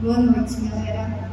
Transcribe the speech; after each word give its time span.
Boa 0.00 0.16
noite, 0.16 0.60
galera. 0.60 1.28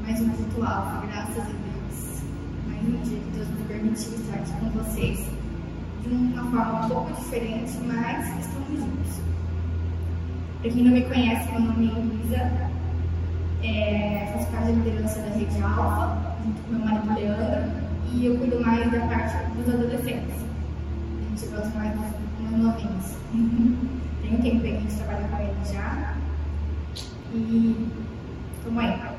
Mais 0.00 0.18
um 0.22 0.30
ritual, 0.30 1.02
graças 1.12 1.36
a 1.36 1.44
Deus. 1.44 2.22
Mais 2.66 2.82
um 2.82 3.02
dia 3.02 3.18
que 3.18 3.30
Deus 3.34 3.48
nos 3.50 3.66
permitiu 3.68 4.14
estar 4.14 4.36
aqui 4.36 4.52
com 4.52 4.70
vocês 4.70 5.28
de 6.02 6.08
uma 6.08 6.42
forma 6.44 6.86
um 6.86 6.88
pouco 6.88 7.12
diferente, 7.12 7.72
mas 7.86 8.28
estamos 8.40 8.80
juntos. 8.80 9.20
Para 10.62 10.70
quem 10.70 10.84
não 10.84 10.92
me 10.92 11.02
conhece, 11.02 11.52
meu 11.52 11.60
nome 11.60 11.92
é 11.92 11.98
Elisa, 11.98 12.70
é, 13.62 14.32
faço 14.32 14.46
parte 14.52 14.68
da 14.68 14.72
liderança 14.72 15.20
da 15.20 15.36
Rede 15.36 15.62
Alfa, 15.62 16.34
junto 16.46 16.62
com 16.62 16.72
meu 16.72 16.80
marido 16.80 17.14
Leandro, 17.14 17.72
e 18.14 18.24
eu 18.24 18.38
cuido 18.38 18.58
mais 18.64 18.90
da 18.90 19.00
parte 19.00 19.36
dos 19.54 19.74
adolescentes. 19.74 20.34
A 20.34 21.28
gente 21.28 21.46
gosta 21.54 21.78
mais 21.78 21.92
dos 21.92 22.58
novinhos. 22.58 23.16
Tem 24.22 24.34
um 24.34 24.40
tempo 24.40 24.60
que 24.62 24.66
a 24.66 24.80
gente 24.80 24.94
trabalha 24.94 25.28
com 25.28 25.42
eles 25.42 25.72
já. 25.74 26.16
E 27.34 27.88
como 28.64 28.80
é? 28.80 29.12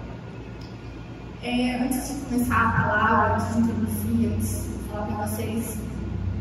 é? 1.44 1.76
Antes 1.82 2.08
de 2.08 2.26
começar 2.26 2.68
a 2.68 2.82
palavra, 2.82 3.36
antes 3.36 3.54
de 3.54 3.62
introduzir, 3.62 4.34
antes 4.34 4.64
de 4.64 4.90
falar 4.90 5.06
para 5.08 5.26
vocês 5.26 5.80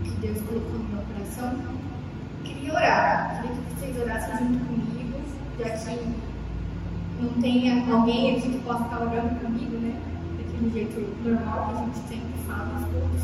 o 0.00 0.04
que 0.04 0.10
Deus 0.20 0.40
colocou 0.42 0.78
no 0.78 0.88
meu 0.88 1.02
coração, 1.02 1.56
queria 2.44 2.72
orar. 2.72 3.42
Queria 3.42 3.56
que 3.56 3.74
vocês 3.74 4.00
orassem 4.00 4.38
junto 4.38 4.64
comigo, 4.64 5.20
já 5.58 5.70
que 5.70 6.14
não 7.20 7.30
tenha 7.40 7.92
alguém 7.92 8.36
aqui 8.36 8.50
que 8.50 8.58
possa 8.60 8.84
estar 8.84 9.00
orando 9.00 9.40
comigo, 9.40 9.76
né? 9.78 10.00
Daquele 10.38 10.70
jeito 10.72 11.28
normal 11.28 11.68
que 11.68 11.72
a 11.72 11.84
gente 11.84 11.98
sempre 12.08 12.38
fala 12.46 12.64
nos 12.64 12.84
cultos. 12.90 13.22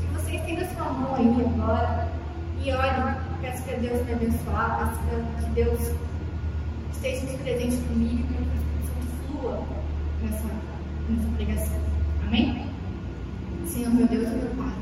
Que 0.00 0.06
vocês 0.14 0.42
tenham 0.42 0.74
sua 0.74 0.92
mão 0.92 1.14
aí 1.14 1.46
agora 1.46 2.08
e 2.64 2.72
olhem, 2.72 3.16
peço 3.40 3.62
que 3.62 3.76
Deus 3.76 4.04
me 4.06 4.12
abençoe, 4.12 4.40
peço 4.78 5.44
que 5.44 5.50
Deus 5.50 5.92
esteja 7.14 7.38
presente 7.38 7.76
comigo 7.88 8.18
e 8.18 8.22
que 8.22 8.32
o 8.32 8.46
Espírito 8.56 9.06
flua 9.26 9.62
nessa, 10.22 10.48
nessa 11.08 11.28
pregação. 11.36 11.80
Amém? 12.26 12.66
Senhor, 13.66 13.94
meu 13.94 14.06
Deus 14.06 14.28
e 14.28 14.36
meu 14.36 14.50
Pai, 14.56 14.74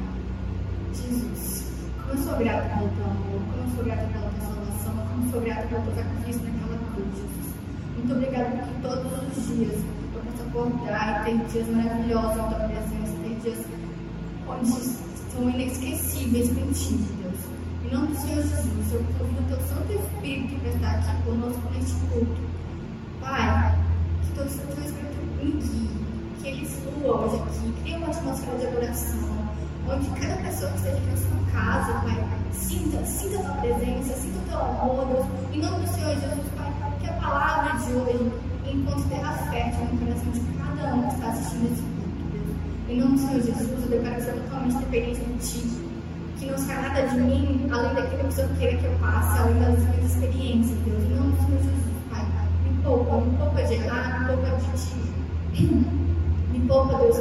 Jesus, 0.95 1.73
como 1.99 2.11
eu 2.11 2.19
sou 2.19 2.37
grata 2.39 2.69
pelo 2.77 2.91
teu 2.91 3.05
amor, 3.05 3.41
como 3.51 3.63
eu 3.63 3.75
sou 3.75 3.85
grata 3.85 4.07
pela 4.07 4.31
tua 4.31 4.47
salvação, 4.47 5.07
como 5.09 5.27
eu 5.27 5.31
sou 5.31 5.41
grata 5.41 5.67
pelo 5.69 5.83
teu 5.83 5.95
sacrifício 5.95 6.43
naquela 6.43 6.79
cruz, 6.95 7.09
Jesus. 7.15 7.55
Muito 7.97 8.13
obrigada 8.13 8.51
porque 8.51 8.75
todos 8.83 9.13
os 9.13 9.57
dias 9.57 9.75
eu 9.75 10.21
posso 10.23 10.43
acordar 10.49 11.29
e 11.29 11.39
ter 11.39 11.47
dias 11.49 11.69
maravilhosos 11.69 12.37
na 12.37 12.43
tua 12.45 12.69
presença, 12.69 13.13
ter 13.23 13.35
dias 13.43 13.67
onde 14.49 14.71
são 14.71 15.51
inesquecíveis 15.51 16.49
contigo, 16.49 17.05
Deus. 17.23 17.54
Nome 17.95 18.13
Senhor 18.17 18.43
Jesus, 18.43 18.93
eu 18.93 19.05
convido 19.17 19.41
o 19.41 19.47
teu 19.47 19.61
Santo 19.69 19.93
Espírito 19.93 20.61
para 20.61 20.97
estar 20.97 21.11
aqui 21.13 21.23
conosco 21.23 21.63
neste 21.73 21.95
culto. 22.07 22.43
Pai, 23.21 23.79
que 24.21 24.33
teu 24.33 24.49
Santo 24.49 24.81
Espírito 24.81 25.23
me 25.39 25.53
guie, 25.63 25.91
que 26.43 26.49
ele 26.49 26.67
flua 26.67 27.21
hoje 27.21 27.37
aqui, 27.37 27.73
crie 27.83 27.97
uma 27.97 28.09
atmosfera 28.09 28.59
de 28.59 28.67
adoração, 28.67 29.49
onde 29.89 30.11
cada 30.21 30.43
pessoa 30.43 30.73
que 30.73 30.77
esteja 30.79 31.01
na 31.07 31.17
sua 31.17 31.53
casa, 31.53 31.93
Pai, 32.01 32.29
sinta, 32.51 33.05
sinta 33.05 33.39
a 33.39 33.43
tua 33.45 33.55
presença, 33.61 34.15
sinta 34.15 34.39
o 34.39 34.49
teu 34.49 34.59
amor. 34.59 35.27
Em 35.53 35.61
nome 35.61 35.87
do 35.87 35.95
Senhor 35.95 36.15
Jesus, 36.17 36.49
Pai, 36.57 36.73
que 37.01 37.09
a 37.09 37.13
palavra 37.13 37.79
de 37.79 37.93
hoje 37.93 38.33
encontre 38.73 39.09
terra 39.09 39.33
fértil 39.53 39.85
no 39.85 39.99
coração 40.01 40.33
de 40.33 40.41
cada 40.59 40.95
um 40.97 41.03
que 41.07 41.15
está 41.15 41.29
assistindo 41.29 41.73
esse 41.73 41.83
culto, 41.83 42.25
Deus. 42.33 42.57
Em 42.89 42.99
nome 42.99 43.13
do 43.13 43.19
Senhor 43.21 43.41
Jesus, 43.41 43.83
eu 43.85 43.89
declaro 43.89 44.21
ser 44.21 44.33
totalmente 44.33 44.79
dependente 44.79 45.21
de 45.21 45.39
Ti 45.39 45.84
que 46.45 46.51
não 46.51 46.59
sai 46.59 46.83
nada 46.83 47.09
de 47.09 47.17
mim 47.17 47.69
além 47.73 47.95
daquilo 47.95 48.21
que 48.21 48.27
o 48.27 48.33
Senhor 48.33 48.51
queira 48.59 48.77
que 48.77 48.85
eu 48.85 48.93
passe, 49.01 49.39
além 49.39 49.61
das 49.61 49.79
minhas 49.79 50.13
experiências, 50.13 50.79
Deus. 50.81 51.03
Em 51.05 51.15
nome 51.15 51.37
Senhor 51.37 51.63
Jesus, 51.63 51.97
Pai. 52.11 52.27
Me 52.65 52.83
poupa, 52.83 53.21
me 53.21 53.37
poupa 53.39 53.63
de 53.63 53.75
errar, 53.75 54.21
me 54.21 54.27
poupa 54.27 54.57
de 54.57 54.73
ti. 54.83 55.81
Me 56.53 56.61
poupa, 56.69 56.99
Deus, 56.99 57.17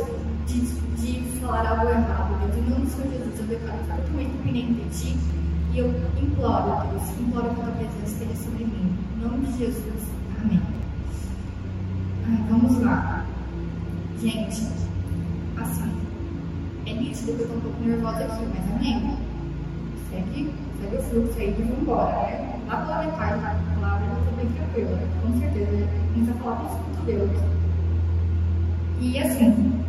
de, 0.47 0.59
de 0.61 1.39
falar 1.39 1.69
algo 1.69 1.89
errado, 1.89 2.37
Deus. 2.41 2.57
Em 2.57 2.69
nome 2.69 2.85
Senhor 2.87 3.11
Jesus, 3.11 3.39
eu 3.39 3.45
declaro 3.45 3.79
totalmente 3.79 4.31
dependente 4.31 4.73
de 4.73 4.89
ti. 4.89 5.17
E 5.73 5.79
eu 5.79 5.89
imploro, 6.21 6.87
Deus, 6.89 7.19
imploro 7.19 7.49
que 7.55 7.61
a 7.61 7.63
tua 7.63 7.73
presença 7.73 8.05
esteja 8.05 8.35
sobre 8.35 8.65
mim. 8.65 8.97
Em 9.15 9.21
nome 9.21 9.47
de 9.47 9.57
Jesus. 9.57 10.03
Amém. 10.41 10.61
Ai, 12.27 12.45
vamos 12.49 12.79
lá. 12.81 13.25
Gente, 14.21 14.67
assim, 15.57 15.91
é 16.93 17.01
nítido 17.01 17.33
que 17.33 17.41
eu 17.41 17.47
tô 17.47 17.53
um 17.55 17.61
pouco 17.61 17.83
nervosa 17.83 18.23
aqui, 18.25 18.45
mas 18.53 18.75
amém. 18.75 19.17
Segue, 20.09 20.53
segue 20.79 20.95
o 20.95 21.01
fluxo 21.01 21.39
aí 21.39 21.49
e 21.49 21.61
vamos 21.61 21.79
embora, 21.79 22.11
né? 22.11 22.59
Lá 22.67 22.77
pela 22.77 23.03
metade 23.03 23.39
da 23.39 23.75
palavra 23.79 24.05
eu 24.05 24.25
tô 24.25 24.35
bem 24.37 24.47
tranquila, 24.51 24.99
com 25.21 25.39
certeza. 25.39 25.89
A 26.15 26.23
vai 26.23 26.33
falar 26.35 26.55
com 26.57 27.01
o 27.01 27.05
Deus. 27.05 27.31
E 28.99 29.19
assim, 29.19 29.83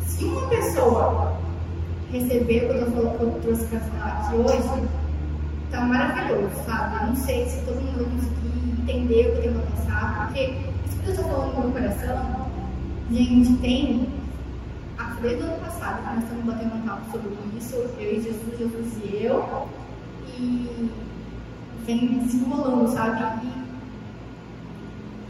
se 0.00 0.24
uma 0.24 0.48
pessoa 0.48 1.38
receber 2.12 2.64
o 2.64 2.68
que 2.68 2.98
eu, 2.98 3.10
que 3.10 3.22
eu 3.22 3.40
trouxe 3.42 3.64
pra 3.66 3.80
falar 3.80 4.26
aqui 4.26 4.36
hoje, 4.36 4.88
tá 5.70 5.80
maravilhoso, 5.82 6.50
sabe? 6.66 6.96
Eu 6.96 7.06
não 7.08 7.16
sei 7.16 7.46
se 7.46 7.64
todo 7.64 7.80
mundo 7.80 8.04
vai 8.04 8.14
conseguir 8.16 8.82
entender 8.82 9.28
o 9.28 9.40
que 9.40 9.46
eu 9.46 9.52
pra 9.52 9.62
passar, 9.62 10.26
porque 10.26 10.54
isso 10.86 10.98
que 11.02 11.10
eu 11.10 11.16
tô 11.16 11.22
falando 11.22 11.54
no 11.54 11.60
meu 11.60 11.70
coração, 11.72 12.46
gente, 13.10 13.56
tem 13.58 14.17
desde 15.20 15.42
o 15.42 15.46
ano 15.46 15.60
passado 15.60 16.02
que 16.02 16.14
nós 16.14 16.24
estamos 16.24 16.44
batendo 16.44 16.74
um 16.76 16.82
papo 16.82 17.10
sobre 17.10 17.30
isso, 17.56 17.74
eu 17.76 18.16
e 18.16 18.22
Jesus, 18.22 18.58
Jesus 18.58 18.98
e 19.04 19.24
eu, 19.24 19.68
e 20.38 20.90
vem 21.84 22.18
desenrolando, 22.20 22.88
sabe? 22.88 23.46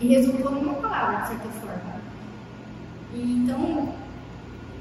E, 0.01 0.07
e 0.07 0.09
resultou 0.15 0.51
numa 0.51 0.75
palavra, 0.75 1.23
de 1.23 1.29
certa 1.29 1.49
forma. 1.61 2.01
E 3.15 3.39
então, 3.39 3.95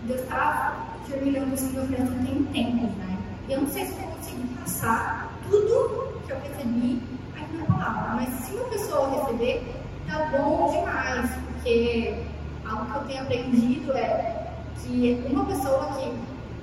Deus 0.06 0.22
está 0.22 0.88
terminando 1.08 1.54
isso 1.54 1.66
no 1.68 1.74
meu 1.74 1.88
coração 1.88 2.26
tem 2.26 2.44
tempos, 2.46 2.98
né? 2.98 3.18
Eu 3.50 3.62
não 3.62 3.68
sei 3.70 3.86
se 3.86 3.94
eu 3.94 4.08
conseguir 4.08 4.48
passar 4.60 5.32
tudo 5.50 6.22
que 6.26 6.32
eu 6.34 6.40
recebi 6.40 7.02
aqui 7.36 7.58
na 7.58 7.66
palavra, 7.66 8.16
mas 8.16 8.30
se 8.44 8.54
uma 8.54 8.66
pessoa 8.66 9.10
receber, 9.10 9.64
tá 10.06 10.30
bom 10.38 10.70
demais, 10.72 11.32
porque 11.46 12.24
algo 12.68 12.92
que 12.92 12.98
eu 12.98 13.06
tenho 13.06 13.22
aprendido 13.24 13.94
é 13.94 14.37
que 14.84 15.24
uma 15.30 15.46
pessoa 15.46 15.98
que 15.98 16.14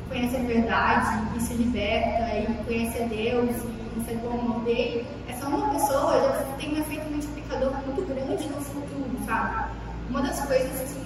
conhece 0.09 0.37
a 0.37 0.41
verdade 0.41 1.37
e 1.37 1.41
se 1.41 1.55
liberta 1.55 2.37
e 2.37 2.65
conhece 2.65 3.03
a 3.03 3.07
Deus 3.07 3.51
e 3.65 3.99
recebe 3.99 4.27
o 4.27 4.31
amor 4.31 4.61
dele, 4.61 5.07
essa 5.29 5.47
uma 5.47 5.71
pessoa 5.71 6.21
já 6.21 6.57
tem 6.59 6.75
um 6.75 6.79
efeito 6.79 7.11
multiplicador 7.11 7.73
muito 7.87 8.03
grande 8.07 8.49
no 8.49 8.61
futuro, 8.61 9.11
sabe? 9.27 9.71
Uma 10.11 10.23
das 10.23 10.41
coisas 10.47 10.97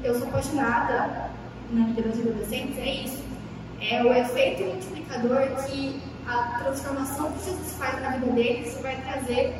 que 0.00 0.06
eu 0.06 0.18
sou 0.18 0.28
apaixonada 0.28 1.30
na 1.70 1.86
liderança 1.86 2.22
de 2.22 2.28
adolescentes 2.28 2.78
é 2.78 2.94
isso. 3.04 3.22
É 3.80 4.02
o 4.02 4.12
efeito 4.12 4.64
multiplicador 4.64 5.46
que 5.66 6.00
a 6.26 6.58
transformação 6.58 7.32
que 7.32 7.44
Jesus 7.44 7.72
faz 7.78 8.02
na 8.02 8.10
vida 8.10 8.32
deles 8.32 8.78
vai 8.82 8.96
trazer 9.02 9.54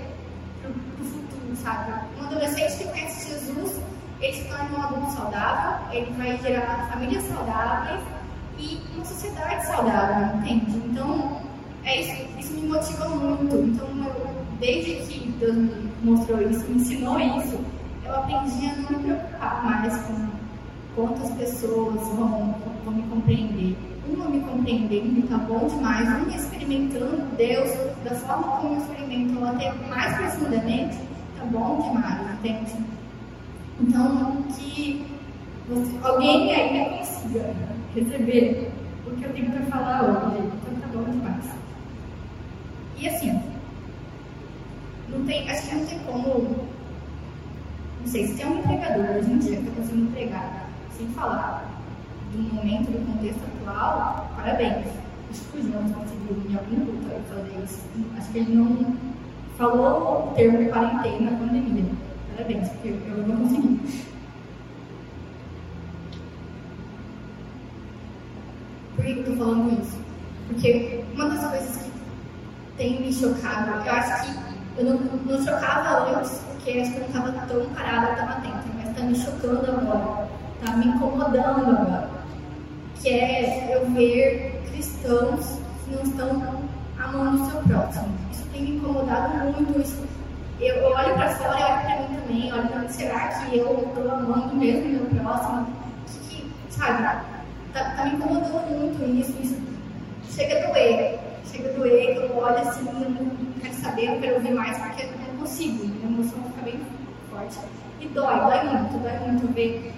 para 0.60 0.70
o 0.70 1.04
futuro, 1.04 1.56
sabe? 1.62 1.92
Um 2.19 2.26
adolescente 2.26 2.78
que 2.78 2.84
conhece 2.84 3.30
Jesus 3.30 3.80
ele 4.20 4.32
se 4.32 4.48
torna 4.48 4.76
um 4.76 4.82
adulto 4.82 5.12
saudável, 5.12 5.86
ele 5.92 6.12
vai 6.12 6.36
gerar 6.38 6.88
famílias 6.92 7.24
saudáveis 7.24 8.00
e 8.58 8.80
uma 8.94 9.04
sociedade 9.04 9.66
saudável, 9.66 10.38
entende? 10.38 10.76
Então, 10.86 11.40
é 11.84 12.00
isso, 12.00 12.28
isso 12.38 12.52
me 12.54 12.68
motiva 12.68 13.08
muito. 13.08 13.56
Então, 13.56 13.86
eu, 14.04 14.44
desde 14.58 14.96
que 15.06 15.28
Deus 15.38 15.54
me 15.54 15.90
mostrou 16.02 16.40
isso, 16.42 16.68
me 16.68 16.80
ensinou 16.80 17.20
isso, 17.20 17.60
eu 18.04 18.14
aprendi 18.14 18.66
a 18.66 18.76
não 18.76 18.98
me 18.98 19.04
preocupar 19.04 19.64
mais 19.64 19.96
com 20.02 20.28
quantas 20.96 21.30
pessoas 21.32 22.00
vão, 22.08 22.54
vão 22.84 22.94
me 22.94 23.02
compreender. 23.02 23.76
Uma 24.08 24.28
me 24.30 24.40
compreendendo, 24.40 25.28
tá 25.28 25.36
bom 25.36 25.68
demais. 25.68 26.08
Uma 26.08 26.34
experimentando 26.34 27.36
Deus 27.36 27.70
da 28.04 28.14
forma 28.14 28.56
como 28.56 28.74
eu 28.74 28.78
experimento, 28.78 29.38
ou 29.38 29.46
até 29.46 29.72
mais 29.88 30.16
profundamente, 30.16 30.96
tá 31.38 31.44
bom 31.44 31.82
demais, 31.82 32.34
entende? 32.38 32.72
Então, 33.80 34.42
que 34.57 35.07
você, 35.69 35.97
alguém 36.03 36.53
ainda 36.53 36.97
consiga 36.97 37.54
receber 37.95 38.72
o 39.07 39.10
que 39.13 39.25
eu 39.25 39.33
tenho 39.33 39.53
para 39.53 39.63
falar 39.66 40.03
hoje. 40.03 40.39
Então, 40.39 40.80
tá 40.80 40.89
bom 40.92 41.04
demais. 41.04 41.45
E 42.97 43.09
assim, 43.09 43.41
não 45.09 45.25
tem, 45.27 45.48
acho 45.48 45.69
que 45.69 45.75
não 45.77 45.86
tem 45.86 45.98
como. 46.01 46.66
Não 48.01 48.07
sei, 48.07 48.27
se 48.27 48.34
tem 48.34 48.47
um 48.47 48.59
empregador 48.59 49.16
hoje 49.16 49.30
em 49.30 49.39
dia 49.39 49.57
que 49.59 49.63
está 49.63 49.77
conseguindo 49.77 50.10
empregar 50.10 50.69
sem 50.97 51.07
falar 51.09 51.65
do 52.33 52.39
momento, 52.54 52.91
do 52.91 53.07
contexto 53.07 53.41
atual, 53.45 54.33
parabéns. 54.34 54.86
Acho 55.31 55.41
que 55.53 55.59
o 55.59 55.63
João 55.63 55.84
conseguiu 55.92 56.42
em 56.48 56.57
algum 56.57 56.98
fazer 57.28 57.65
isso. 57.65 57.81
Acho 58.16 58.33
que 58.33 58.39
ele 58.39 58.57
não 58.57 58.97
falou 59.57 60.31
o 60.31 60.34
termo 60.34 60.69
quarentena 60.69 61.31
na 61.31 61.39
pandemia 61.39 62.08
Parabéns, 62.38 62.68
porque 62.68 62.88
eu 62.88 63.26
não 63.26 63.36
consegui. 63.36 63.80
Por 68.94 69.04
que 69.04 69.10
eu 69.10 69.18
estou 69.18 69.36
falando 69.36 69.82
isso? 69.82 69.98
Porque 70.46 71.04
uma 71.14 71.30
das 71.30 71.50
coisas 71.50 71.76
que 71.78 71.90
tem 72.76 73.00
me 73.00 73.12
chocado, 73.12 73.84
eu 73.84 73.92
acho 73.92 74.24
que 74.24 74.48
Eu 74.78 74.84
não, 74.84 75.00
não 75.26 75.44
chocava 75.44 76.16
antes, 76.16 76.40
porque 76.52 76.78
acho 76.78 76.92
que 76.92 76.98
eu 76.98 77.00
não 77.00 77.08
estava 77.08 77.46
tão 77.48 77.66
parada, 77.70 78.14
tão 78.14 78.28
atenta, 78.28 78.64
mas 78.76 78.88
está 78.90 79.02
me 79.02 79.14
chocando 79.16 79.68
agora, 79.68 80.28
está 80.60 80.76
me 80.76 80.86
incomodando 80.86 81.70
agora. 81.70 82.10
Que 83.02 83.08
é 83.08 83.74
eu 83.74 83.90
ver 83.90 84.62
cristãos 84.70 85.58
que 85.84 85.96
não 85.96 86.02
estão 86.04 86.62
amando 87.02 87.42
o 87.42 87.50
seu 87.50 87.60
próximo. 87.62 88.14
Isso 88.30 88.44
tem 88.52 88.62
me 88.62 88.76
incomodado 88.76 89.34
muito. 89.38 89.80
Isso, 89.80 90.06
eu 90.60 90.84
olho 90.84 91.15
para 91.15 91.28
fora 91.37 91.59
e 91.59 91.65
olho 91.65 91.81
para 91.81 91.97
mim 91.97 92.21
também, 92.21 92.53
olho 92.53 92.69
para 92.69 92.78
mim, 92.81 92.89
será 92.89 93.28
que 93.28 93.59
eu 93.59 93.89
estou 93.89 94.10
amando 94.10 94.57
mesmo 94.57 94.89
meu 94.89 95.22
próximo? 95.22 95.66
Que, 96.07 96.37
que, 96.37 96.53
sabe, 96.69 97.03
tá, 97.72 97.95
tá 97.97 98.05
me 98.05 98.15
incomodando 98.15 98.78
muito 98.78 99.05
isso, 99.19 99.34
isso 99.43 99.60
chega 100.31 100.65
a 100.65 100.71
doer. 100.71 101.19
Chega 101.45 101.71
a 101.71 101.72
doer, 101.72 102.16
eu 102.16 102.37
olho 102.37 102.59
assim, 102.59 102.87
eu 102.87 103.10
não 103.10 103.31
quero 103.60 103.75
saber, 103.75 104.09
eu 104.09 104.21
quero 104.21 104.34
ouvir 104.34 104.53
mais, 104.53 104.77
porque 104.78 105.03
eu 105.05 105.10
não 105.33 105.41
consigo, 105.41 105.84
a 105.84 106.07
emoção 106.07 106.43
fica 106.43 106.63
bem 106.63 106.81
forte. 107.31 107.59
E 108.01 108.09
dói, 108.09 108.39
dói 108.41 108.65
muito, 108.65 108.99
dói 108.99 109.19
muito 109.21 109.55
ver 109.55 109.95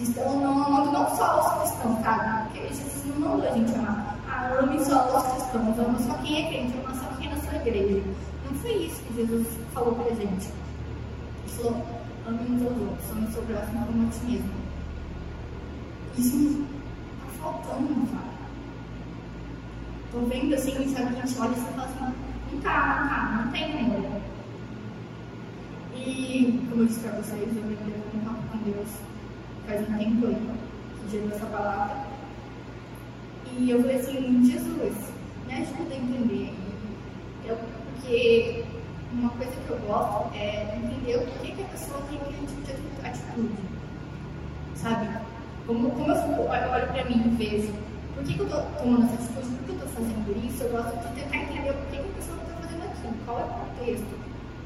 cristão 0.00 0.40
não 0.40 0.64
amando 0.64 0.92
não 0.92 1.14
só 1.14 1.40
os 1.40 1.62
cristãos, 1.62 2.02
sabe? 2.02 2.48
Porque 2.48 2.68
Jesus 2.68 3.04
não 3.06 3.28
mandou 3.28 3.48
a 3.48 3.52
gente 3.52 3.74
amar. 3.74 4.16
Ah, 4.28 4.58
ame 4.58 4.82
só 4.82 5.16
os 5.16 5.32
cristãos, 5.32 5.78
ama 5.78 5.98
só 5.98 6.14
quem 6.22 6.44
é 6.44 6.48
crente, 6.48 6.78
ama 6.78 6.94
só 6.94 7.06
quem 7.16 7.26
é 7.26 7.34
na 7.34 7.40
sua 7.42 7.56
igreja. 7.56 8.02
Não 8.50 8.58
foi 8.58 8.72
isso 8.84 9.00
que 9.04 9.14
Jesus 9.14 9.46
falou 9.72 9.94
pra 9.94 10.12
gente. 10.14 10.48
Falou, 11.46 11.86
ame 12.26 12.40
uns 12.50 12.62
aos 12.62 12.80
outros, 12.80 13.10
ame 13.12 13.26
o 13.26 13.30
seu 13.30 13.42
próximo 13.42 13.86
como 13.86 14.08
a 14.08 14.10
ti 14.10 14.20
mesmo. 14.26 14.50
Isso 16.18 16.66
tá 17.20 17.42
faltando, 17.42 18.08
sabe? 18.10 18.30
Tô 20.10 20.18
vendo 20.22 20.54
assim, 20.54 20.72
sabe, 20.92 21.16
a 21.16 21.26
gente 21.26 21.40
olha 21.40 21.52
e 21.52 21.60
fala 21.60 21.84
assim, 21.84 22.14
não 22.52 22.60
tá, 22.60 22.60
não 22.60 22.60
tá, 22.60 23.42
não 23.44 23.52
tem 23.52 23.78
amor. 23.78 24.20
E, 25.94 26.66
como 26.68 26.82
eu 26.82 26.86
disse 26.86 27.00
pra 27.00 27.12
vocês, 27.12 27.56
eu 27.56 27.62
me 27.62 27.76
um 28.14 28.24
papo 28.24 28.42
com 28.50 28.58
Deus 28.70 28.88
faz 29.66 29.88
um 29.88 29.98
tempo 29.98 30.26
aí, 30.26 30.50
que 30.98 31.10
gerou 31.12 31.30
essa 31.30 31.46
palavra. 31.46 32.04
E 33.56 33.70
eu 33.70 33.80
falei 33.80 33.96
assim, 33.96 34.44
Jesus, 34.44 35.12
me 35.46 35.54
ajuda 35.54 35.94
a 35.94 35.96
entender. 35.96 36.52
Eu, 37.46 37.56
porque 38.00 38.39
coisa 39.40 39.56
que 39.66 39.70
eu 39.70 39.78
gosto 39.88 40.34
é 40.34 40.76
entender 40.76 41.16
o 41.16 41.26
que, 41.26 41.52
que 41.52 41.62
a 41.62 41.66
pessoa 41.66 42.02
tem 42.10 42.18
tipo 42.18 42.62
de 42.62 43.06
atitude. 43.06 43.54
Sabe? 44.74 45.08
Como, 45.66 45.90
como 45.90 46.12
eu, 46.12 46.50
olho 46.50 46.86
pra 46.88 47.04
mim 47.04 47.22
e 47.24 47.36
vejo 47.36 47.72
por 48.14 48.24
que, 48.24 48.34
que 48.34 48.40
eu 48.40 48.46
estou 48.46 48.62
tomando 48.78 49.04
essa 49.04 49.14
atitude, 49.14 49.56
por 49.56 49.64
que 49.64 49.70
eu 49.70 49.74
estou 49.76 49.88
fazendo 49.88 50.46
isso, 50.46 50.62
eu 50.62 50.70
gosto 50.70 51.08
de 51.08 51.20
tentar 51.20 51.36
entender 51.36 51.72
por 51.72 51.86
que, 51.86 51.96
que 51.96 52.10
a 52.10 52.14
pessoa 52.16 52.38
está 52.38 52.54
fazendo 52.60 52.84
aquilo, 52.84 53.14
qual 53.24 53.40
é 53.40 53.44
o 53.44 53.48
contexto, 53.48 54.18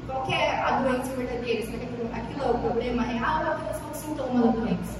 qual 0.07 0.31
é 0.31 0.59
a 0.59 0.79
doença 0.81 1.15
verdadeira, 1.15 1.65
será 1.65 1.77
que 1.77 2.19
aquilo 2.19 2.43
é 2.43 2.51
o 2.51 2.57
problema 2.59 3.03
real 3.03 3.43
ou 3.45 3.69
é 3.69 3.73
só 3.73 3.85
um 3.85 3.93
sintoma 3.93 4.41
da 4.41 4.51
doença. 4.51 4.99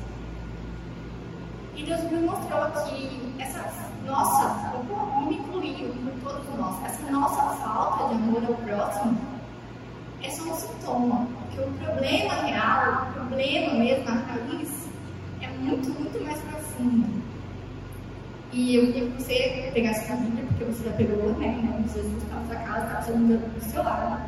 E 1.76 1.84
Deus 1.84 2.04
me 2.04 2.20
mostrou 2.20 2.72
que 2.86 3.36
essa 3.40 3.66
nossa, 4.06 4.74
eu 4.74 5.28
me 5.28 5.36
incluiu 5.36 5.90
por 5.90 6.32
todos 6.32 6.60
nós, 6.60 6.86
essa 6.86 7.12
nossa 7.12 7.42
falta 7.58 8.08
de 8.08 8.14
amor 8.14 8.42
ao 8.48 8.56
próximo 8.56 9.35
é 10.24 10.30
só 10.30 10.44
um 10.44 10.56
sintoma, 10.56 11.28
porque 11.40 11.62
o 11.62 11.72
problema 11.74 12.34
real, 12.34 13.08
o 13.10 13.28
problema 13.28 13.74
mesmo, 13.76 14.10
a 14.10 14.14
raiz, 14.14 14.90
é 15.42 15.48
muito, 15.48 15.90
muito 15.90 16.24
mais 16.24 16.40
profundo. 16.42 17.24
E 18.52 18.76
eu 18.76 18.86
queria 18.88 19.10
que 19.10 19.22
você 19.22 19.72
pegasse 19.74 20.12
a 20.12 20.16
Bíblia, 20.16 20.46
porque 20.46 20.64
você 20.64 20.86
já 20.86 20.96
pegou, 20.96 21.34
né? 21.38 21.48
Em 21.48 21.66
nome 21.66 21.84
de 21.84 21.94
Jesus, 21.94 22.24
está 22.24 22.36
na 22.36 22.46
sua 22.46 22.56
casa, 22.56 22.86
está 22.86 22.96
precisando 22.96 23.54
do 23.54 23.72
seu 23.72 23.84
lado. 23.84 24.22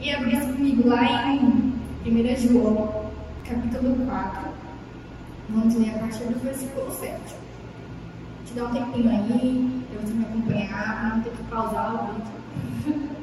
E 0.00 0.14
abrisse 0.14 0.52
comigo 0.52 0.88
lá 0.88 1.32
em 1.32 1.74
1 2.06 2.36
João, 2.36 3.10
capítulo 3.44 4.06
4. 4.06 4.48
Vamos 5.48 5.74
ler 5.74 5.94
a 5.96 5.98
partir 5.98 6.24
do 6.24 6.38
versículo 6.38 6.90
7. 6.92 7.18
Te 8.46 8.54
dá 8.54 8.64
um 8.64 8.72
tempinho 8.72 9.10
aí, 9.10 9.84
para 9.90 10.00
você 10.02 10.14
me 10.14 10.24
acompanhar, 10.24 11.16
não 11.16 11.22
ter 11.22 11.30
que 11.30 11.42
pausar 11.44 11.94
o 11.94 12.14
vídeo. 12.14 13.10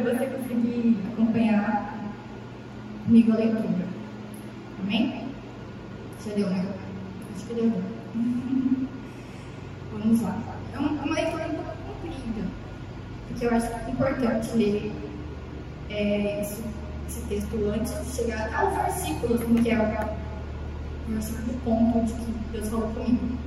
para 0.00 0.14
você 0.14 0.26
conseguir 0.26 0.96
acompanhar 1.12 1.94
comigo 3.04 3.32
a 3.32 3.36
leitura. 3.36 3.86
Amém? 4.80 5.28
Já 6.24 6.34
deu, 6.34 6.50
né? 6.50 6.66
Acho 7.36 7.46
que 7.46 7.54
deu. 7.54 7.72
Vamos 9.92 10.20
lá. 10.22 10.36
É 10.72 10.78
uma, 10.78 10.90
uma 10.90 11.14
leitura 11.14 11.46
um 11.46 11.54
pouco 11.54 11.76
comprida, 12.02 12.48
porque 13.28 13.46
eu 13.46 13.50
acho 13.54 13.90
importante 13.90 14.56
ler 14.56 14.92
é, 15.90 16.40
esse, 16.40 16.64
esse, 17.08 17.20
texto 17.28 17.56
antes 17.72 17.92
de 17.92 18.16
chegar 18.16 18.52
aos 18.52 18.74
versículos, 18.74 19.40
que 19.62 19.70
é 19.70 19.78
o 19.78 21.12
versículo 21.12 21.58
ponto 21.64 22.04
de 22.04 22.12
que 22.12 22.32
Deus 22.52 22.68
falou 22.68 22.88
comigo. 22.88 23.38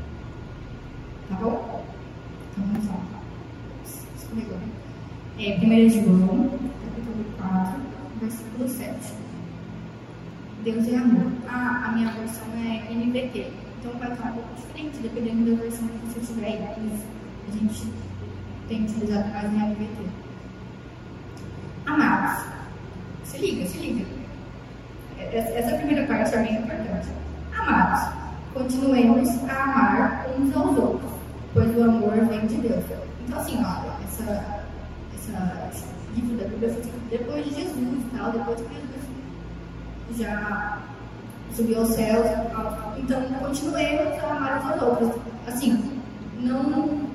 Tá 1.29 1.35
bom? 1.35 1.83
Então 2.51 2.63
vamos 2.67 2.87
lá. 2.87 2.99
Escorregou. 4.15 4.86
É, 5.39 5.55
1 5.55 5.89
João, 5.89 6.49
capítulo 6.49 7.25
4, 7.37 7.79
versículo 8.19 8.67
7. 8.67 8.95
Deus 10.63 10.87
é 10.87 10.95
amor. 10.97 11.31
Ah, 11.47 11.83
a 11.85 11.91
minha 11.91 12.11
versão 12.11 12.47
é 12.55 12.91
NVT. 12.91 13.53
Então 13.79 13.91
vai 13.99 14.11
estar 14.11 14.31
um 14.31 14.33
pouco 14.33 14.49
diferente, 14.55 14.97
dependendo 14.97 15.55
da 15.55 15.61
versão 15.61 15.87
que 15.87 16.07
você 16.07 16.33
tiver 16.33 16.47
aí. 16.47 17.01
A 17.47 17.51
gente 17.51 17.93
tem 18.67 18.83
utilizado 18.83 19.29
mais 19.29 19.53
em 19.53 19.71
LVT. 19.71 20.05
Amados, 21.85 22.45
se 23.23 23.37
liga, 23.37 23.67
se 23.67 23.77
liga. 23.77 24.05
Essa 25.19 25.77
primeira 25.77 26.07
parte 26.07 26.33
é 26.33 26.43
bem 26.43 26.55
importante. 26.55 27.09
Amados, 27.55 28.15
continuemos 28.55 29.29
a 29.47 29.63
amar 29.63 30.25
uns 30.35 30.55
aos 30.55 30.77
outros, 30.77 31.11
pois 31.53 31.77
o 31.77 31.83
amor 31.83 32.13
vem 32.25 32.47
de 32.47 32.55
Deus. 32.55 32.83
Então, 33.23 33.39
assim, 33.39 33.57
olha, 33.57 33.93
essa, 34.03 34.56
essa, 35.33 35.85
livro 36.15 36.37
da 36.37 36.45
Bíblia 36.45 36.73
foi 36.73 36.91
depois 37.09 37.45
de 37.45 37.55
Jesus 37.55 37.77
e 37.77 38.17
tal, 38.17 38.31
depois 38.31 38.59
que 38.59 38.73
Jesus 38.73 40.19
já 40.19 40.79
subiu 41.55 41.79
aos 41.79 41.89
céus. 41.89 42.25
Então, 42.97 43.21
continuemos 43.39 44.23
a 44.23 44.35
amar 44.35 44.59
uns 44.59 44.71
aos 44.71 44.81
outros. 44.81 45.21
Assim, 45.47 46.01
não, 46.39 47.07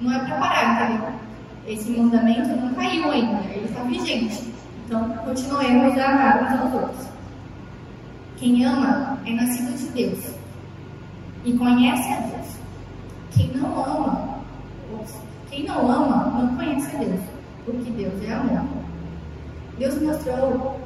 não 0.00 0.12
é 0.12 0.18
para 0.20 0.38
parar, 0.38 0.90
entendeu? 0.90 1.12
Esse 1.66 1.90
mandamento 1.90 2.48
não 2.48 2.74
caiu 2.74 3.10
ainda, 3.10 3.44
ele 3.50 3.66
está 3.66 3.82
vigente. 3.82 4.52
Então, 4.86 5.08
continuemos 5.24 5.98
a 5.98 6.06
amar 6.06 6.42
uns 6.42 6.60
aos 6.60 6.82
outros. 6.82 7.08
Quem 8.36 8.64
ama 8.64 9.18
é 9.26 9.32
nascido 9.32 9.76
de 9.76 9.88
Deus 9.90 10.34
e 11.44 11.52
conhece 11.54 12.12
a 12.12 12.20
Deus. 12.20 12.56
Quem 13.32 13.48
não 13.48 13.84
ama, 13.84 14.38
quem 15.50 15.64
não 15.64 15.90
ama, 15.90 16.40
não 16.40 16.56
conhece 16.56 16.94
a 16.94 16.98
Deus, 17.00 17.20
porque 17.72 17.90
Deus 17.90 18.22
é 18.22 18.32
amor. 18.32 18.64
Deus 19.78 20.00
mostrou 20.02 20.80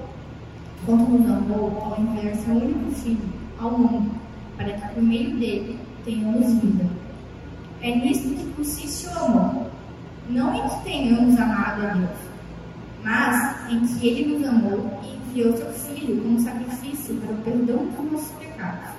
quanto 0.84 1.10
nos 1.10 1.30
amou 1.30 1.78
ao 1.80 2.00
enviar 2.00 2.34
seu 2.36 2.54
único 2.54 2.90
filho 2.92 3.32
ao 3.58 3.78
mundo, 3.78 4.10
para 4.56 4.72
que 4.72 4.94
por 4.94 5.02
meio 5.02 5.30
dele 5.38 5.78
tenhamos 6.04 6.54
vida. 6.60 6.84
É 7.80 7.94
nisto 7.94 8.30
que 8.30 8.52
consiste 8.56 9.06
o 9.08 9.18
amor, 9.18 9.66
não 10.28 10.54
em 10.54 10.68
que 10.68 10.84
tenhamos 10.84 11.38
amado 11.38 11.86
a 11.86 11.94
Deus, 11.94 12.18
mas 13.02 13.72
em 13.72 13.86
que 13.86 14.08
ele 14.08 14.38
nos 14.38 14.48
amou 14.48 15.00
e 15.04 15.16
enviou 15.16 15.56
seu 15.56 15.72
filho 15.72 16.22
como 16.22 16.40
sacrifício 16.40 17.14
para 17.16 17.34
o 17.34 17.38
perdão 17.38 17.86
dos 17.86 18.12
nossos 18.12 18.32
pecados. 18.38 18.90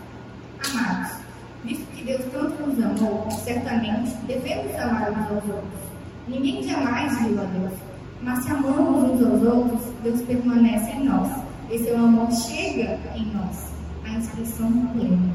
Amados, 0.71 1.17
visto 1.63 1.85
que 1.91 2.03
Deus 2.03 2.23
tanto 2.31 2.65
nos 2.65 2.83
amou, 2.83 3.29
certamente 3.31 4.15
devemos 4.25 4.73
amar 4.75 5.11
uns 5.11 5.29
aos 5.29 5.43
outros. 5.43 5.92
Ninguém 6.27 6.63
jamais 6.63 7.17
viu 7.19 7.41
a 7.41 7.43
Deus, 7.43 7.73
mas 8.21 8.43
se 8.43 8.51
amamos 8.51 9.11
uns 9.11 9.25
aos 9.25 9.41
outros, 9.43 9.81
Deus 10.03 10.21
permanece 10.21 10.91
em 10.91 11.03
nós 11.03 11.29
e 11.69 11.79
seu 11.79 11.97
amor 11.97 12.31
chega 12.31 12.99
em 13.15 13.25
nós, 13.33 13.73
a 14.05 14.09
inscrição 14.11 14.71
plena. 14.93 15.33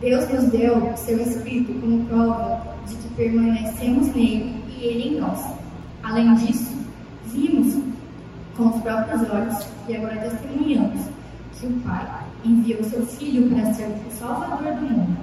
Deus 0.00 0.28
nos 0.30 0.50
deu 0.50 0.96
seu 0.96 1.20
Espírito 1.20 1.72
como 1.80 2.04
prova 2.06 2.76
de 2.86 2.94
que 2.94 3.08
permanecemos 3.14 4.14
nele 4.14 4.62
e 4.68 4.84
ele 4.84 5.08
em 5.08 5.20
nós. 5.20 5.44
Além 6.02 6.34
disso, 6.34 6.76
vimos 7.26 7.82
com 8.56 8.68
os 8.68 8.82
próprios 8.82 9.28
olhos 9.30 9.66
e 9.88 9.96
agora 9.96 10.28
testemunhamos 10.28 11.00
que 11.58 11.66
o 11.66 11.72
Pai 11.80 12.06
enviou 12.44 12.82
seu 12.84 13.06
Filho 13.06 13.48
para 13.48 13.72
ser 13.74 13.86
o 13.86 14.10
Salvador 14.12 14.74
do 14.74 14.82
mundo. 14.82 15.16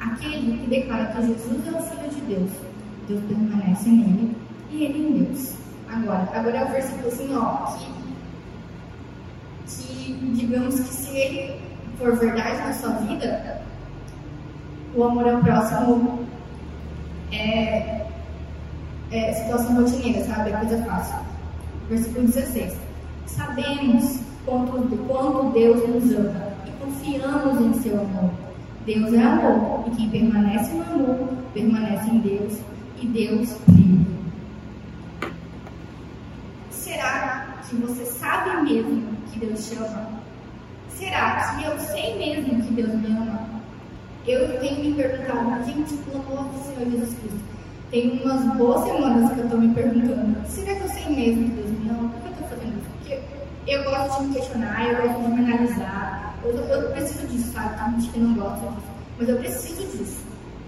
Aquele 0.00 0.58
que 0.58 0.66
declara 0.68 1.06
que 1.06 1.26
Jesus 1.26 1.66
é 1.66 1.70
o 1.70 1.82
Filho 1.82 2.10
de 2.10 2.20
Deus. 2.34 2.50
Deus 3.08 3.22
permanece 3.24 3.88
nele 3.88 4.36
e 4.70 4.84
ele 4.84 4.98
em 4.98 5.24
Deus. 5.24 5.54
Agora, 5.88 6.28
agora 6.34 6.56
é 6.56 6.64
o 6.64 6.72
versículo 6.72 7.08
assim, 7.08 7.34
ó, 7.34 7.76
que 7.76 7.96
que, 10.06 10.12
digamos 10.34 10.78
que 10.80 10.94
se 10.94 11.16
ele 11.16 11.60
for 11.98 12.16
verdade 12.16 12.58
na 12.58 12.72
sua 12.72 12.90
vida, 12.90 13.60
o 14.94 15.04
amor 15.04 15.28
ao 15.28 15.40
próximo 15.40 16.20
é, 17.32 18.06
é 19.10 19.32
situação 19.32 19.76
rotineira, 19.76 20.24
sabe? 20.24 20.50
É 20.50 20.56
coisa 20.56 20.84
fácil. 20.84 21.18
Versículo 21.88 22.26
16. 22.26 22.76
Sabemos 23.26 24.20
quanto, 24.44 24.96
quanto 25.08 25.52
Deus 25.52 25.88
nos 25.88 26.12
ama 26.12 26.52
e 26.66 26.70
confiamos 26.84 27.60
em 27.60 27.82
seu 27.82 28.00
amor. 28.00 28.30
Deus 28.86 29.12
é 29.12 29.20
amor, 29.20 29.84
e 29.88 29.90
quem 29.96 30.10
permanece 30.10 30.72
no 30.72 30.82
amor, 30.84 31.28
permanece 31.52 32.08
em 32.08 32.18
Deus, 32.20 32.60
e 33.00 33.06
Deus 33.06 33.56
vive. 33.68 34.06
Será 36.70 37.58
que 37.68 37.76
você 37.76 38.04
sabe 38.06 38.62
mesmo 38.62 39.02
que 39.32 39.40
Deus 39.40 39.68
te 39.68 39.76
ama? 39.76 40.08
Será 40.90 41.54
que 41.54 41.64
eu 41.64 41.78
sei 41.78 42.16
mesmo 42.16 42.62
que 42.62 42.72
Deus 42.72 42.94
me 42.94 43.06
ama? 43.06 43.46
Eu 44.26 44.58
tenho 44.60 44.84
me 44.84 44.94
perguntado, 44.94 45.64
gente, 45.64 45.94
pelo 45.98 46.22
amor 46.22 46.48
do 46.52 46.58
Senhor 46.64 46.90
Jesus 46.90 47.14
Cristo, 47.20 47.40
tem 47.90 48.20
umas 48.22 48.56
boas 48.56 48.84
semanas 48.84 49.32
que 49.32 49.38
eu 49.38 49.44
estou 49.44 49.60
me 49.60 49.74
perguntando, 49.74 50.48
será 50.48 50.74
que 50.74 50.82
eu 50.82 50.88
sei 50.88 51.14
mesmo 51.14 51.44
que 51.44 51.56
Deus 51.56 51.70
me 51.70 51.90
ama? 51.90 52.08
Por 52.08 52.20
que 52.22 52.26
eu 52.26 52.32
estou 52.32 52.48
fazendo 52.48 52.78
isso? 52.78 52.90
Porque 52.98 53.20
eu 53.66 53.84
gosto 53.84 54.20
de 54.20 54.26
me 54.28 54.34
questionar, 54.34 54.88
eu 54.88 55.02
gosto 55.02 55.22
de 55.22 55.28
me 55.28 55.52
analisar, 55.52 56.38
eu, 56.44 56.50
eu 56.52 56.90
preciso 56.90 57.26
disso, 57.28 57.52
sabe? 57.52 57.78
Tem 57.78 58.00
gente 58.00 58.12
que 58.12 58.18
não 58.18 58.34
gosta 58.34 58.66
disso, 58.66 58.86
mas 59.18 59.28
eu 59.28 59.36
preciso 59.36 59.96
disso. 59.96 60.25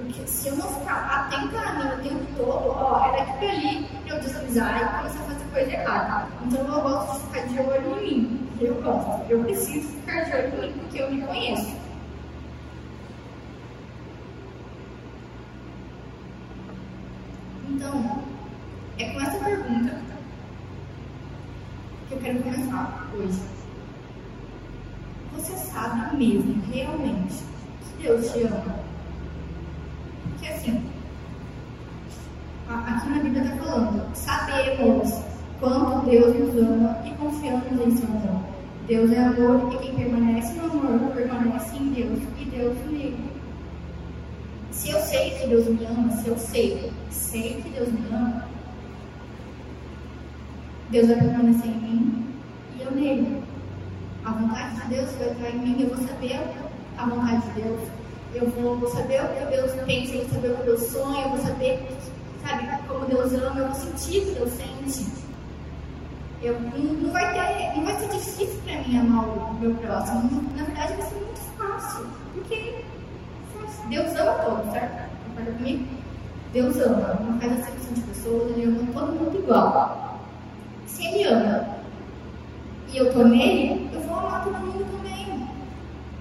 Porque 0.08 0.26
se 0.26 0.48
eu 0.48 0.56
não 0.56 0.66
ficar 0.66 1.28
atenta 1.28 1.60
a 1.60 1.74
mim 1.74 1.86
o 1.86 2.02
tempo 2.02 2.34
todo, 2.34 2.70
ó, 2.70 3.04
é 3.04 3.18
daqui 3.18 3.32
para 3.38 3.50
ali 3.50 3.86
eu 4.06 4.18
desavisar 4.18 4.80
e 4.80 4.96
começar 4.96 5.20
a 5.20 5.22
fazer 5.24 5.44
coisa 5.52 5.70
errada. 5.70 6.28
Então 6.46 6.60
eu 6.60 6.80
gosto 6.80 7.12
de 7.12 7.26
ficar 7.26 7.46
de 7.46 7.60
olho 7.60 8.00
em 8.00 8.20
mim. 8.22 8.48
Eu 8.58 8.74
gosto. 8.76 9.30
Eu 9.30 9.44
preciso 9.44 9.88
ficar 9.88 10.22
de 10.22 10.32
olho 10.34 10.64
em 10.64 10.72
mim 10.72 10.78
porque 10.78 10.98
eu 10.98 11.10
me 11.10 11.20
conheço. 11.26 11.76
Então, 17.68 18.22
é 18.98 19.10
com 19.10 19.20
essa 19.20 19.44
pergunta 19.44 20.00
que 22.08 22.14
eu 22.14 22.18
quero 22.18 22.42
começar 22.42 23.10
hoje. 23.14 23.42
Você 25.34 25.52
sabe 25.52 26.16
mesmo, 26.16 26.62
realmente, 26.72 27.44
que 27.98 28.02
Deus 28.04 28.32
te 28.32 28.44
ama? 28.44 28.77
Porque 30.38 30.52
assim, 30.52 30.80
aqui 32.68 33.08
na 33.08 33.18
Bíblia 33.18 33.42
está 33.42 33.56
falando, 33.56 34.14
sabemos 34.14 35.20
quanto 35.58 36.06
Deus 36.08 36.36
nos 36.36 36.62
ama 36.62 36.96
e 37.04 37.10
confiamos 37.16 37.72
em 37.72 37.96
seu 37.96 38.08
amor. 38.08 38.44
Deus 38.86 39.10
é 39.10 39.18
amor 39.18 39.72
e 39.74 39.78
quem 39.78 39.96
permanece 39.96 40.52
no 40.60 40.66
amor 40.66 41.10
permanece 41.12 41.76
em 41.76 41.88
Deus 41.88 42.20
e 42.38 42.44
Deus 42.44 42.76
nele. 42.88 43.30
Se 44.70 44.90
eu 44.90 45.00
sei 45.00 45.30
que 45.30 45.48
Deus 45.48 45.66
me 45.66 45.84
ama, 45.84 46.12
se 46.12 46.28
eu 46.28 46.38
sei, 46.38 46.92
sei 47.10 47.60
que 47.60 47.70
Deus 47.70 47.88
me 47.88 48.06
ama, 48.12 48.44
Deus 50.90 51.08
vai 51.08 51.16
permanecer 51.16 51.68
em 51.68 51.80
mim 51.80 52.34
e 52.78 52.82
eu 52.82 52.92
nele. 52.92 53.42
A 54.24 54.30
vontade 54.30 54.82
de 54.82 54.88
Deus 54.88 55.10
vai 55.16 55.32
estar 55.32 55.50
em 55.50 55.58
mim, 55.58 55.82
eu 55.82 55.88
vou 55.88 56.06
saber 56.06 56.40
a 56.96 57.06
vontade 57.06 57.42
de 57.48 57.62
Deus. 57.62 57.98
Eu 58.34 58.46
vou 58.50 58.88
saber 58.90 59.24
o 59.24 59.28
que 59.28 59.56
Deus 59.56 59.72
pensa, 59.86 60.14
eu 60.14 60.24
vou 60.24 60.34
saber 60.34 60.50
o 60.50 60.56
que 60.56 60.62
Deus 60.64 60.82
sonha, 60.82 61.22
eu 61.22 61.28
vou 61.30 61.38
saber, 61.38 61.88
sabe, 62.46 62.68
como 62.86 63.06
Deus 63.06 63.32
ama, 63.32 63.60
eu 63.60 63.66
vou 63.66 63.74
sentir 63.74 64.20
o 64.20 64.26
que 64.26 64.34
Deus 64.34 64.50
sente. 64.50 65.06
Eu, 66.42 66.60
não, 66.60 67.10
vai 67.10 67.32
ter, 67.32 67.76
não 67.76 67.84
vai 67.84 67.96
ser 67.96 68.08
difícil 68.08 68.60
para 68.64 68.82
mim 68.82 68.98
amar 68.98 69.28
o 69.28 69.54
meu 69.54 69.74
próximo. 69.74 70.42
Na 70.56 70.64
verdade, 70.64 70.92
vai 70.94 71.06
ser 71.08 71.14
muito 71.16 71.40
fácil. 71.56 72.06
Porque 72.34 72.84
Deus 73.88 74.14
ama 74.14 74.32
todos, 74.44 74.72
certo? 74.72 75.10
Concorda 75.26 75.52
comigo? 75.52 75.84
Deus 76.52 76.76
ama, 76.76 77.18
não 77.20 77.40
faz 77.40 77.52
acepção 77.52 77.92
de 77.92 78.00
pessoas, 78.02 78.50
ele 78.50 78.64
ama 78.64 78.92
todo 78.92 79.12
mundo 79.12 79.38
igual. 79.38 80.20
Se 80.86 81.06
ele 81.06 81.24
ama 81.24 81.68
e 82.92 82.96
eu 82.98 83.12
tô 83.12 83.24
nele, 83.24 83.90
eu 83.92 84.00
vou 84.00 84.18
amar 84.18 84.44
todo 84.44 84.58
mundo 84.58 84.86
também. 84.96 85.48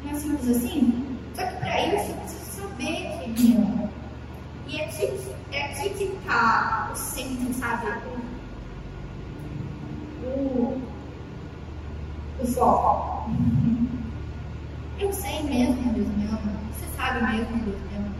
Não 0.03 0.11
é 0.11 0.15
simples 0.15 0.49
assim? 0.49 1.06
Só 1.37 1.45
que 1.45 1.55
para 1.57 1.85
isso 1.85 2.11
eu 2.11 2.15
preciso 2.17 2.61
saber 2.61 2.95
que 2.95 3.23
ele 3.23 3.49
me 3.49 3.55
ama. 3.55 3.89
E 4.67 4.81
é 4.81 4.85
aqui, 4.85 5.35
é 5.51 5.63
aqui 5.65 5.89
que 5.91 6.03
está 6.03 6.89
o 6.91 6.95
centro, 6.95 7.53
sabe? 7.53 7.87
O, 10.25 10.81
o 12.41 12.47
foco. 12.47 13.31
Eu 14.99 15.13
sei 15.13 15.43
mesmo 15.43 15.93
Deus 15.93 16.07
me 16.07 16.25
ama 16.25 16.57
sabe 16.97 17.23
mesmo 17.37 17.57
Deus 17.63 17.77
né? 17.91 18.11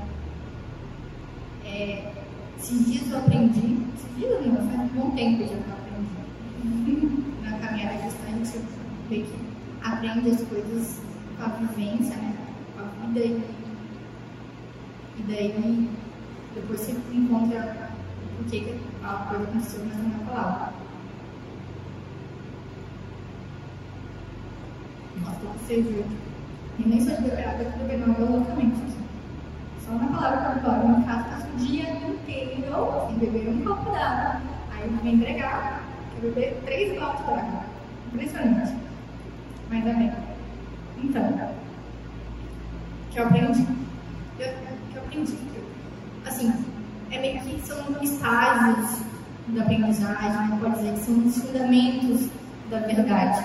É, 1.65 2.13
esses 2.57 2.85
dias 2.85 3.11
eu 3.11 3.17
aprendi, 3.17 3.79
esses 3.95 4.15
dias 4.15 4.45
não, 4.45 4.69
faz 4.69 4.79
um 4.79 4.87
bom 4.95 5.11
tempo 5.11 5.41
já 5.41 5.47
que 5.47 5.53
eu 5.53 5.73
aprendi. 5.73 7.23
Na 7.43 7.57
caminhada 7.57 8.09
você 8.39 8.61
vê 9.09 9.23
que 9.23 9.35
aprende 9.83 10.29
as 10.29 10.41
coisas 10.43 11.01
com 11.37 11.43
a 11.43 11.47
vivência, 11.47 12.15
né? 12.15 12.46
A 12.79 13.07
vida 13.07 13.19
e, 13.19 13.43
e 15.17 15.23
daí 15.27 15.89
depois 16.55 16.79
você 16.79 16.91
encontra 17.11 17.91
o 18.39 18.43
que 18.45 18.79
a 19.03 19.13
coisa 19.29 19.43
aconteceu 19.43 19.85
na 19.85 19.95
minha 19.95 20.19
palavra. 20.25 20.73
Nossa, 25.21 25.39
você 25.59 25.81
viu. 25.81 26.05
E 26.79 26.87
nem 26.87 27.01
só 27.01 27.15
de 27.15 27.23
beber 27.23 27.47
água, 27.47 27.63
eu 27.63 27.87
beber 27.87 28.03
água 28.03 28.29
loucamente. 28.29 28.77
Só 29.85 29.93
na 29.93 30.07
palavra 30.07 30.51
que 30.51 30.57
eu 30.57 30.71
falo, 30.71 30.87
no 30.87 31.05
caso, 31.05 31.29
passo 31.29 31.47
o 31.53 31.57
dia 31.57 31.89
inteiro 31.91 33.07
sem 33.07 33.17
beber 33.17 33.49
um 33.49 33.63
copo 33.63 33.91
d'água. 33.91 34.41
Aí 34.71 34.89
vem 35.03 35.15
entregar, 35.15 35.83
quer 36.13 36.21
beber 36.21 36.61
três 36.65 36.99
copos 36.99 37.25
d'água. 37.25 37.63
Impressionante. 38.13 38.75
Mas 39.69 39.87
amém. 39.87 40.11
Então, 41.03 41.51
que 43.17 43.21
eu 43.21 43.25
aprendi. 43.25 43.67
Eu, 44.39 44.53
que 44.91 44.95
eu 44.95 45.01
aprendi. 45.01 45.37
Assim, 46.25 46.53
é 47.09 47.19
meio 47.19 47.41
que 47.41 47.67
são 47.67 48.03
estágios 48.03 49.01
da 49.47 49.63
aprendizagem, 49.63 50.57
pode 50.59 50.75
dizer 50.75 50.93
que 50.93 50.99
são 50.99 51.25
os 51.25 51.37
fundamentos 51.37 52.29
da 52.69 52.79
verdade. 52.79 53.43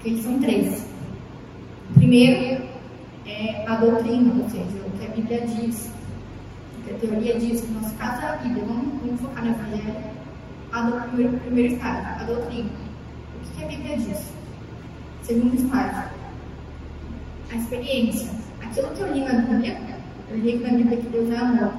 Que 0.00 0.10
eles 0.10 0.24
são 0.24 0.38
três. 0.40 0.86
Primeiro 1.94 2.68
é 3.24 3.64
a 3.66 3.76
doutrina, 3.76 4.34
ou 4.42 4.50
seja, 4.50 4.86
o 4.86 4.90
que 4.98 5.06
a 5.06 5.08
Bíblia 5.08 5.46
diz, 5.46 5.90
o 6.78 6.82
que 6.82 6.94
a 6.94 6.98
teoria 6.98 7.38
diz, 7.38 7.66
no 7.70 7.80
nosso 7.80 7.94
caso 7.94 8.20
é 8.20 8.28
a 8.28 8.36
Bíblia, 8.36 8.64
vamos, 8.66 9.00
vamos 9.00 9.20
focar 9.22 9.42
no 9.42 9.52
Evangelho, 9.52 9.96
a 10.70 10.82
do, 10.82 11.08
primeiro, 11.08 11.38
primeiro 11.38 11.74
estágio, 11.74 12.20
a 12.20 12.24
doutrina. 12.24 12.70
O 13.36 13.56
que 13.56 13.64
a 13.64 13.68
Bíblia 13.68 13.96
diz? 13.96 14.32
Segundo 15.22 15.54
estágio, 15.54 16.23
a 17.50 17.56
experiência. 17.56 18.30
Aquilo 18.62 18.88
que 18.90 19.00
eu 19.00 19.12
li 19.12 19.20
na 19.20 19.32
Bíblia, 19.32 19.78
eu 20.30 20.36
li 20.38 20.58
na 20.58 20.70
Bíblia 20.70 20.96
que 20.96 21.08
Deus 21.08 21.30
é 21.30 21.36
amor. 21.36 21.72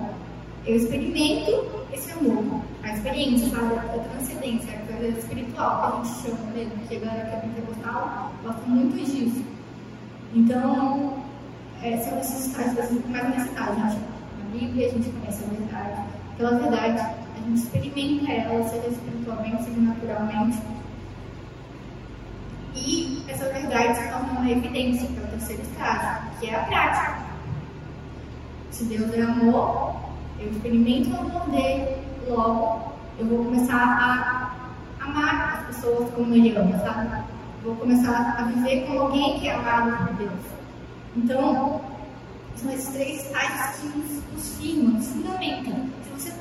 Eu 0.65 0.77
experimento 0.77 1.65
esse 1.93 2.11
amor, 2.11 2.61
a 2.83 2.93
experiência, 2.93 3.49
sabe? 3.49 3.75
A 3.75 3.99
transcendência, 3.99 4.73
a 4.73 4.93
coisa 4.93 5.19
espiritual 5.19 5.79
que 5.79 5.85
a 5.85 6.03
gente 6.03 6.21
chama 6.21 6.51
mesmo, 6.53 6.87
que 6.87 6.95
a 6.95 6.99
galera 6.99 7.29
que 7.29 7.35
é 7.35 7.39
pentecostal 7.39 8.33
gosta 8.43 8.61
muito 8.67 9.05
disso. 9.05 9.43
Então, 10.33 11.23
é, 11.81 11.97
são 11.97 12.19
esses 12.19 12.47
estágios, 12.47 12.91
mais 13.09 13.25
a 13.25 13.29
gente, 13.31 13.53
na 13.55 14.49
Bíblia 14.51 14.87
a 14.87 14.91
gente 14.91 15.09
conhece 15.09 15.43
a 15.43 15.47
verdade, 15.47 16.01
pela 16.37 16.57
verdade, 16.57 16.99
a 16.99 17.47
gente 17.47 17.61
experimenta 17.61 18.31
ela, 18.31 18.67
seja 18.67 18.87
espiritualmente, 18.87 19.63
seja 19.63 19.81
naturalmente. 19.81 20.57
E 22.75 23.23
essa 23.27 23.45
verdade 23.45 23.97
se 23.97 24.09
torna 24.09 24.39
uma 24.39 24.49
evidência 24.49 25.07
para 25.07 25.23
o 25.23 25.27
terceiro 25.27 25.61
estágio, 25.61 26.31
que 26.39 26.47
é 26.47 26.55
a 26.55 26.63
prática. 26.65 27.17
Se 28.71 28.83
Deus 28.85 29.13
é 29.13 29.21
amor, 29.21 29.95
eu 30.39 30.51
experimento 30.51 31.09
o 31.11 31.19
amor 31.19 31.49
dele, 31.49 31.97
logo 32.27 32.93
eu 33.17 33.25
vou 33.27 33.45
começar 33.45 33.75
a 33.81 35.05
amar 35.05 35.59
as 35.59 35.75
pessoas 35.75 36.09
como 36.13 36.33
ele 36.35 36.55
ama, 36.55 36.77
sabe? 36.79 37.23
vou 37.65 37.75
começar 37.77 38.35
a 38.37 38.43
viver 38.43 38.85
com 38.85 38.99
alguém 38.99 39.39
que 39.39 39.47
é 39.47 39.55
amado 39.55 40.05
por 40.05 40.15
Deus. 40.17 40.39
Então, 41.17 41.81
são 42.55 42.71
esses 42.71 42.93
três 42.93 43.25
estágios 43.25 43.77
que 43.77 43.97
nos, 43.97 44.23
nos 44.33 44.57
firmam, 44.57 44.93
nos 44.93 45.07
fundamentam. 45.07 45.89
Se 46.03 46.09
você 46.11 46.33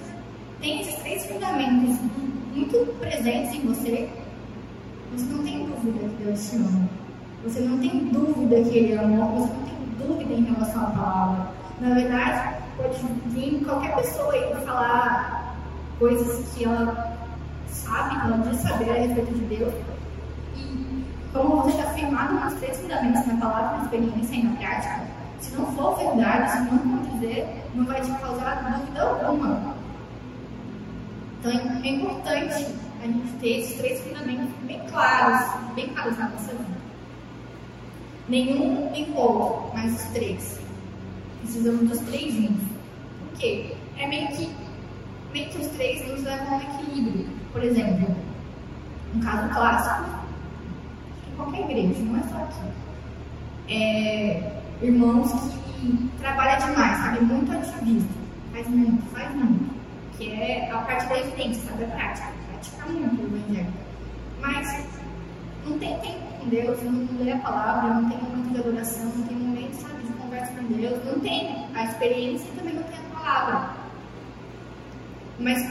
tem 0.60 0.82
esses 0.82 0.96
três 0.96 1.24
fundamentos 1.24 1.98
muito 2.54 2.98
presentes 2.98 3.54
em 3.54 3.60
você, 3.60 4.10
você 5.16 5.32
não 5.32 5.44
tem 5.44 5.66
dúvida 5.66 6.08
que 6.08 6.24
Deus 6.24 6.50
te 6.50 6.56
ama. 6.56 6.88
Você 7.44 7.60
não 7.60 7.78
tem 7.78 8.04
dúvida 8.06 8.62
que 8.62 8.78
Ele 8.78 8.92
ama, 8.94 9.26
você 9.26 9.52
não 9.52 9.64
tem 9.64 10.08
dúvida 10.08 10.34
em 10.34 10.44
relação 10.44 10.82
à 10.82 10.90
palavra. 10.90 11.46
Na 11.80 11.94
verdade, 11.94 12.56
pode 12.76 12.98
vir 13.26 13.64
qualquer 13.64 13.94
pessoa 13.96 14.32
aí 14.32 14.54
falar 14.64 15.56
coisas 15.98 16.52
que 16.54 16.64
ela 16.64 17.16
sabe, 17.68 18.20
que 18.20 18.26
ela 18.26 18.38
diz 18.38 18.60
saber 18.60 18.90
a 18.90 18.94
respeito 18.94 19.34
de 19.34 19.56
Deus, 19.56 19.74
como 21.32 21.62
você 21.62 21.78
está 21.78 21.90
firmado 21.92 22.34
nos 22.34 22.54
três 22.54 22.78
fundamentos 22.78 23.26
na 23.26 23.36
palavra, 23.36 23.78
na 23.78 23.84
experiência 23.84 24.36
e 24.36 24.42
na 24.44 24.56
prática, 24.56 25.00
se 25.40 25.54
não 25.56 25.66
for 25.72 25.96
verdade, 25.96 26.52
se 26.52 26.58
não 26.60 26.76
acontecer, 26.76 27.64
não 27.74 27.84
vai 27.84 28.00
te 28.00 28.10
causar 28.12 28.78
dúvida 28.78 29.26
alguma. 29.26 29.74
Então 31.40 31.52
é 31.52 31.88
importante 31.88 32.66
a 33.04 33.06
gente 33.06 33.32
ter 33.38 33.60
esses 33.60 33.76
três 33.76 34.00
fundamentos 34.00 34.48
bem 34.62 34.80
claros, 34.88 35.74
bem 35.74 35.88
claros 35.88 36.18
na 36.18 36.28
nossa 36.30 36.52
vida. 36.52 36.64
Nenhum 38.28 38.90
nem 38.90 39.12
outro, 39.14 39.70
mas 39.74 39.92
os 39.92 40.10
três. 40.12 40.58
Precisamos 41.40 41.90
dos 41.90 41.98
três 42.00 42.34
juntos. 42.34 42.64
Por 43.20 43.38
quê? 43.38 43.76
É 43.98 44.06
meio 44.06 44.28
que, 44.28 44.50
meio 45.34 45.50
que 45.50 45.58
os 45.58 45.66
três 45.68 46.08
nos 46.08 46.22
levam 46.22 46.54
ao 46.54 46.60
equilíbrio. 46.62 47.28
Por 47.52 47.62
exemplo, 47.62 48.16
um 49.14 49.20
caso 49.20 49.54
clássico 49.54 50.24
em 51.30 51.36
qualquer 51.36 51.60
igreja, 51.70 52.00
não 52.00 52.18
é 52.18 52.22
só 52.22 52.36
aqui. 52.38 52.64
É, 53.68 54.62
irmãos 54.80 55.30
que 55.30 56.10
trabalham 56.20 56.66
demais, 56.70 56.96
sabe? 56.96 57.20
Muito 57.20 57.52
ativista. 57.52 58.14
Faz 58.52 58.66
muito, 58.68 59.02
faz 59.12 59.34
muito. 59.34 59.74
Que 60.16 60.32
é 60.32 60.70
a 60.70 60.78
parte 60.78 61.06
da 61.06 61.18
evidência, 61.18 61.62
sabe? 61.68 61.84
A 61.84 61.88
prática. 61.88 62.44
Evangelho. 63.54 63.72
Mas 64.40 64.84
não 65.66 65.78
tem 65.78 65.98
tempo 66.00 66.18
com 66.38 66.48
Deus, 66.48 66.82
não 66.82 67.24
lê 67.24 67.32
a 67.32 67.38
palavra, 67.38 67.94
não 67.94 68.10
tem 68.10 68.18
momento 68.18 68.52
de 68.52 68.60
adoração, 68.60 69.04
não 69.04 69.26
tem 69.26 69.36
momento, 69.36 69.74
sabe, 69.74 70.02
de 70.02 70.12
conversa 70.14 70.52
com 70.52 70.64
Deus, 70.74 71.04
não 71.04 71.20
tem 71.20 71.66
a 71.74 71.84
experiência 71.84 72.46
e 72.48 72.56
também 72.56 72.74
não 72.74 72.82
tem 72.82 72.98
a 72.98 73.16
palavra. 73.16 73.70
Mas 75.38 75.62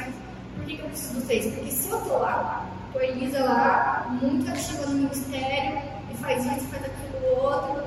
por 0.55 0.65
que, 0.65 0.75
que 0.77 0.81
eu 0.81 0.87
preciso 0.87 1.15
de 1.15 1.21
vocês? 1.21 1.53
Porque 1.53 1.71
se 1.71 1.89
eu 1.89 2.01
tô 2.01 2.17
lá, 2.17 2.65
com 2.91 2.99
a 2.99 3.05
Elisa 3.05 3.43
lá, 3.43 4.17
muito 4.21 4.49
ativa 4.49 4.85
no 4.87 4.95
ministério, 4.95 5.81
e 6.11 6.17
faz 6.17 6.45
isso, 6.45 6.67
faz 6.67 6.85
aquilo 6.85 7.43
outro, 7.43 7.83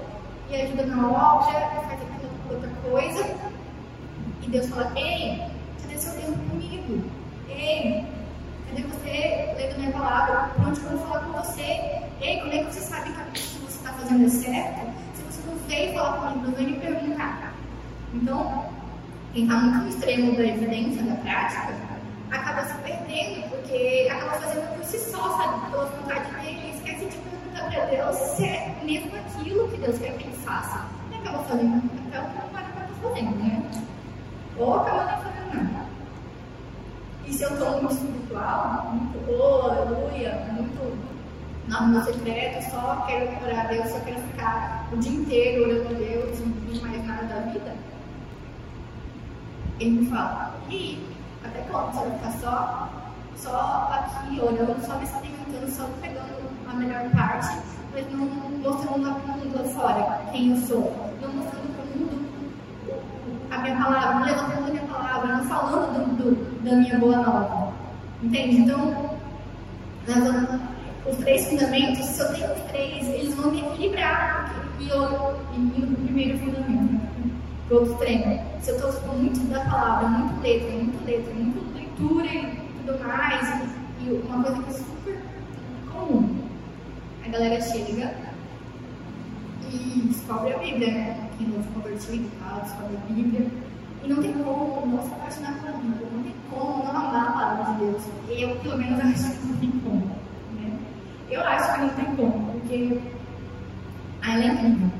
e 0.51 0.57
ajuda 0.57 0.87
na 0.87 1.11
obra, 1.11 1.59
e 1.59 1.87
faz 1.87 2.01
aquilo 2.03 2.31
outra 2.51 2.71
coisa, 2.89 3.37
e 4.43 4.49
Deus 4.49 4.69
fala, 4.69 4.93
ei, 4.97 5.43
cadê 5.83 5.99
seu 5.99 6.13
tempo 6.15 6.39
comigo? 6.51 7.05
Ei, 7.49 8.06
minha 9.87 9.99
palavra? 9.99 10.51
Onde 10.67 10.81
eu 10.81 10.99
falar 10.99 11.21
com 11.21 11.33
você? 11.33 11.63
Ei, 12.21 12.41
como 12.41 12.53
é 12.53 12.59
que 12.59 12.75
você 12.75 12.81
sabe 12.81 13.11
que 13.11 13.41
você 13.41 13.79
está 13.79 13.93
fazendo 13.93 14.27
é 14.27 14.29
certo? 14.29 14.81
Se 15.15 15.23
você 15.23 15.49
não 15.49 15.57
veio 15.69 15.95
falar 15.95 16.19
comigo, 16.19 16.47
não 16.47 16.53
veio 16.53 16.71
me 16.71 16.77
perguntar. 16.77 17.53
Então, 18.15 18.67
quem 19.33 19.45
está 19.45 19.57
muito 19.57 19.79
no 19.79 19.89
extremo 19.89 20.37
da 20.37 20.45
evidência, 20.45 21.03
da 21.03 21.15
prática, 21.17 21.75
acaba 22.31 22.65
se 22.65 22.75
perdendo, 22.79 23.49
porque 23.51 24.09
acaba 24.11 24.33
fazendo 24.33 24.77
por 24.77 24.85
si 24.85 24.99
só, 24.99 25.37
sabe? 25.37 25.71
Pela 25.71 25.85
vontade 25.87 26.35
dele, 26.35 26.73
esquece 26.75 27.07
de 27.07 27.17
perguntar 27.17 27.71
para 27.71 27.85
Deus 27.87 28.17
se 28.17 28.45
é 28.45 28.77
mesmo 28.83 29.13
aquilo 29.17 29.69
que 29.69 29.77
Deus 29.79 29.99
quer 29.99 30.17
que 30.17 30.25
ele 30.25 30.37
faça. 30.39 30.85
E 31.13 31.15
acaba 31.15 31.45
fazendo 31.45 31.77
o 31.77 31.89
que 31.89 32.17
não 32.17 32.25
para 32.51 32.63
estar 32.63 32.89
fazendo, 33.03 33.37
né? 33.37 33.63
Ou 34.59 34.81
acaba 34.81 35.05
nem 35.05 35.17
fazendo 35.17 35.55
nada. 35.55 35.86
E 37.27 37.33
se 37.33 37.43
eu 37.43 37.51
estou 37.51 37.83
muito 37.83 37.95
espiritual, 37.95 38.93
muito 38.93 39.27
boa, 39.27 39.77
aleluia, 39.77 40.47
muito 40.53 40.97
no 41.69 41.89
meu 41.89 42.03
secreto, 42.05 42.71
só 42.71 43.05
quero 43.07 43.29
adorar 43.37 43.67
a 43.67 43.69
Deus, 43.69 43.91
só 43.91 43.99
quero 44.01 44.21
ficar 44.21 44.89
o 44.93 44.97
dia 44.99 45.13
inteiro 45.13 45.65
orando 45.65 45.89
a 45.89 45.99
Deus, 45.99 46.39
não 46.39 46.81
mais 46.83 47.05
nada 47.05 47.25
da 47.25 47.41
vida, 47.51 47.75
ele 49.81 50.01
me 50.01 50.07
fala, 50.07 50.55
e 50.71 51.05
até 51.45 51.61
quando 51.71 51.93
você 51.93 52.09
vai 52.09 52.19
ficar 52.19 52.33
só, 52.39 52.89
só 53.37 53.91
aqui 53.93 54.41
orando, 54.41 54.87
só 54.87 54.97
me 54.97 55.05
experimentando, 55.05 55.71
só 55.71 55.89
pegando 56.01 56.49
a 56.69 56.75
melhor 56.75 57.11
parte, 57.11 57.59
mas 57.93 58.11
não 58.13 58.27
mostrando 58.27 59.21
para 59.21 59.35
o 59.35 59.39
mundo 59.39 59.57
lá 59.57 59.65
fora 59.65 60.21
quem 60.31 60.53
eu 60.53 60.67
sou, 60.67 61.13
não 61.21 61.33
mostrando 61.33 61.75
para 61.75 61.85
o 61.85 61.99
mundo 61.99 62.27
a 63.51 63.59
minha 63.59 63.77
palavra, 63.77 64.15
não 64.15 64.27
levantando 64.27 64.67
a 64.67 64.71
minha 64.71 64.87
palavra, 64.87 65.37
não 65.37 65.45
falando 65.45 66.17
do, 66.17 66.35
do, 66.35 66.46
da 66.67 66.77
minha 66.77 66.99
boa 66.99 67.17
nova. 67.17 67.73
Entende? 68.23 68.57
Então, 68.57 69.11
os 71.07 71.17
três 71.19 71.49
fundamentos, 71.49 72.05
se 72.05 72.21
eu 72.21 72.33
tenho 72.35 72.53
os 72.53 72.63
três, 72.63 73.09
eles 73.09 73.35
vão 73.35 73.53
me 73.53 73.61
equilibrar. 73.61 74.55
E 74.81 74.89
eu, 74.89 75.07
para 75.07 75.25
o 75.25 75.97
primeiro 76.05 76.39
fundamento, 76.39 77.01
para 77.69 77.77
o 77.77 77.81
outro 77.81 77.93
extremo. 77.95 78.41
Se 78.61 78.71
eu 78.71 78.77
estou 78.77 79.15
muito 79.15 79.41
da 79.49 79.61
palavra, 79.61 80.09
muito 80.09 80.43
letra, 80.43 80.71
muito 80.71 81.07
letra, 81.07 81.35
muito 81.35 81.75
leitura 81.75 82.27
e 82.27 82.61
tudo 82.85 83.07
mais, 83.07 83.63
e 84.01 84.11
uma 84.11 84.43
coisa 84.43 84.63
que 84.63 84.71
é 84.71 84.73
super 84.73 85.23
comum, 85.93 86.37
a 87.25 87.29
galera 87.29 87.61
chega 87.61 88.13
e 89.73 90.01
descobre 90.09 90.53
a 90.53 90.59
Bíblia, 90.59 90.93
né? 90.93 91.29
Quem 91.39 91.49
não 91.49 91.63
se 91.63 91.69
convertido 91.71 92.31
tal, 92.41 92.61
descobre 92.61 92.97
a 92.97 93.13
Bíblia. 93.13 93.47
E 94.05 94.09
não 94.09 94.23
tem 94.23 94.33
como 94.33 94.87
não 94.87 95.03
se 95.03 95.13
apaixonar 95.15 95.55
pela 95.61 95.79
Bíblia, 95.79 96.07
como 96.51 96.85
não 96.85 96.91
amar 96.91 97.29
a 97.29 97.33
palavra 97.33 97.75
de 97.75 97.81
Deus. 97.81 98.03
Eu, 98.29 98.57
pelo 98.57 98.79
menos, 98.79 99.01
acho 99.05 99.39
que 99.39 99.47
não 99.47 99.57
tem 99.57 99.71
como. 99.71 100.07
Né? 100.55 100.79
Eu 101.31 101.41
acho 101.43 101.75
que 101.75 101.81
não 101.81 101.89
tem 101.91 102.17
como, 102.17 102.53
porque 102.53 103.01
ela 104.23 104.45
é 104.45 104.47
incrível. 104.47 104.91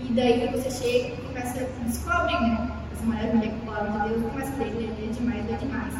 E 0.00 0.12
daí 0.12 0.48
você 0.52 0.70
chega 0.70 1.14
e 1.14 1.16
começa 1.26 1.60
a 1.60 1.84
descobrir 1.84 2.40
né, 2.40 2.70
essa 2.92 3.04
maravilha 3.04 3.50
com 3.50 3.70
a 3.70 3.74
palavra 3.74 4.00
de 4.00 4.08
Deus, 4.10 4.30
começa 4.30 4.52
a 4.52 4.56
ler, 4.58 4.74
ler, 4.74 4.94
ler 5.00 5.12
demais, 5.12 5.46
ler 5.46 5.58
demais. 5.58 5.94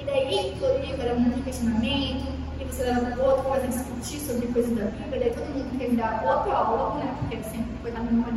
E 0.00 0.04
daí, 0.04 0.56
todo 0.58 0.80
livro 0.80 1.02
era 1.02 1.14
muito 1.14 1.44
questionamento, 1.44 2.32
e 2.60 2.64
você 2.64 2.84
leva 2.84 3.10
para 3.10 3.22
o 3.22 3.26
outro, 3.26 3.44
começa 3.44 3.66
a 3.66 3.68
discutir 3.68 4.20
sobre 4.20 4.46
coisas 4.48 4.76
da 4.76 4.84
Bíblia, 4.84 5.20
daí 5.20 5.30
todo 5.30 5.54
mundo 5.54 5.78
quer 5.78 5.90
virar 5.90 6.22
aula, 6.24 6.94
né? 7.04 7.14
Porque 7.20 7.42
sempre 7.44 7.72
foi 7.82 7.90
na 7.90 8.00
língua. 8.00 8.32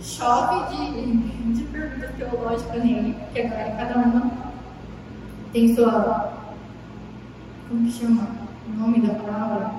Chove 0.00 0.76
de, 0.76 1.52
de 1.54 1.62
perguntas 1.64 2.10
teológicas 2.16 2.84
nele, 2.84 3.14
porque 3.14 3.40
agora 3.40 3.76
cada 3.76 3.98
uma 3.98 4.51
tem 5.52 5.74
sua. 5.74 6.32
Como 7.68 7.86
que 7.86 7.92
chama? 7.92 8.28
O 8.66 8.78
nome 8.78 9.00
da 9.00 9.14
palavra? 9.14 9.74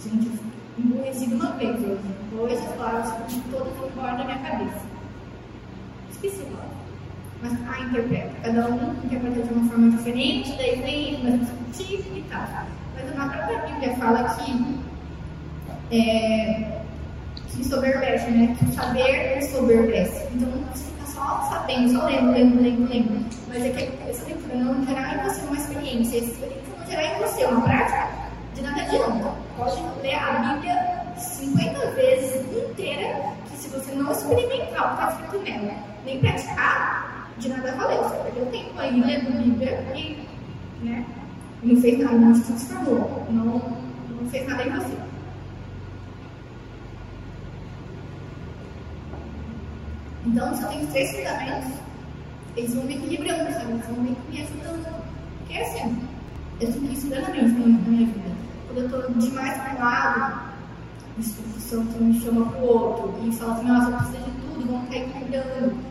Gente, 0.00 0.26
eu 0.26 0.84
emburreci 0.84 1.26
de 1.26 1.34
uma 1.34 1.52
vez 1.52 1.76
hoje. 1.76 2.00
Hoje 2.38 2.54
as 2.54 2.74
palavras 2.74 3.14
todas 3.50 3.72
vão 3.76 3.88
embora 3.88 4.16
da 4.16 4.24
minha 4.24 4.38
cabeça. 4.38 4.82
Esqueci 6.10 6.42
o 6.42 6.50
nome 6.50 6.76
mas 7.42 7.52
a 7.68 7.80
interpreta. 7.80 8.30
Cada 8.42 8.68
um 8.68 8.94
interpreta 9.04 9.42
de 9.42 9.52
uma 9.52 9.68
forma 9.68 9.90
diferente, 9.90 10.52
daí 10.56 10.80
vem 10.80 11.22
mais 11.22 11.40
discutir 11.40 12.00
e 12.16 12.24
tal. 12.30 12.46
Mas 12.94 13.14
na 13.14 13.28
própria 13.28 13.58
Bíblia 13.66 13.96
fala 13.96 14.24
que, 14.36 14.78
é, 15.96 16.80
que 17.48 17.64
soberbece, 17.64 18.30
né? 18.30 18.56
Que 18.58 18.72
saber 18.74 19.42
soberbece. 19.42 20.26
Então 20.34 20.48
não 20.48 20.64
você 20.72 20.84
fica 20.84 21.06
só 21.06 21.42
sabendo, 21.50 21.92
só 21.92 22.06
lendo, 22.06 22.32
lendo, 22.32 22.62
lendo, 22.62 22.88
lendo. 22.88 23.26
Mas 23.48 23.64
é 23.64 23.70
que 23.70 24.05
não 24.56 24.84
gerar 24.84 25.14
em 25.14 25.24
você 25.24 25.40
uma 25.42 25.56
experiência. 25.56 26.18
Essa 26.18 26.26
experiência 26.26 26.62
não 26.78 26.86
gerar 26.86 27.04
em 27.04 27.20
você 27.20 27.44
uma 27.44 27.60
prática, 27.62 28.08
de 28.54 28.62
nada 28.62 28.82
adianta. 28.82 29.34
Pode 29.56 29.82
ler 30.02 30.14
a 30.14 30.54
Bíblia 30.54 30.96
50 31.16 31.90
vezes 31.92 32.46
inteira, 32.52 33.32
que 33.50 33.56
se 33.56 33.68
você 33.68 33.92
não 33.92 34.12
experimentar 34.12 34.84
o 34.84 34.96
que 34.96 35.02
está 35.02 35.12
escrito 35.12 35.44
nela, 35.44 35.74
nem 36.04 36.20
praticar, 36.20 37.30
de 37.38 37.48
nada 37.48 37.72
valeu. 37.72 38.02
Você 38.02 38.16
perdeu 38.16 38.46
tempo 38.46 38.78
aí 38.78 39.00
lendo 39.00 39.42
Bíblia 39.42 39.84
e 39.94 40.26
né, 40.82 41.04
não 41.62 41.80
fez 41.80 41.98
nada, 41.98 42.16
não 42.16 42.34
se 42.34 42.44
transformou, 42.44 43.26
não, 43.30 43.62
não 44.20 44.30
fez 44.30 44.46
nada 44.48 44.62
em 44.62 44.70
você. 44.70 44.96
Então, 50.26 50.52
eu 50.52 50.68
tenho 50.68 50.86
três 50.88 51.10
fundamentos, 51.12 51.72
eles 52.56 52.74
vão 52.74 52.90
equilibrando, 52.90 53.52
sabe? 53.52 53.72
Eles 53.72 53.86
vão 53.86 53.96
me, 53.96 54.16
me 54.30 54.42
ajudando. 54.42 55.04
Porque 55.38 55.52
é 55.54 55.62
assim, 55.62 55.98
eu 56.60 56.72
sinto 56.72 56.92
isso 56.92 57.06
plenamente 57.08 57.54
na 57.54 57.66
minha 57.66 58.06
vida. 58.06 58.36
Quando 58.66 58.78
eu 58.78 58.86
estou 58.86 59.14
demais 59.14 59.60
para 59.60 59.74
um 59.74 59.78
lado, 59.78 60.40
o 61.16 61.20
Espírito 61.20 61.60
Santo 61.60 62.02
me 62.02 62.20
chama 62.20 62.46
para 62.46 62.60
o 62.60 62.66
outro 62.66 63.14
e 63.24 63.32
fala 63.32 63.54
assim: 63.54 63.66
nossa, 63.66 63.90
eu 63.90 63.96
preciso 63.96 64.24
de 64.24 64.40
tudo, 64.40 64.66
vamos 64.66 64.84
ficar 64.88 64.96
equilibrando 64.96 65.86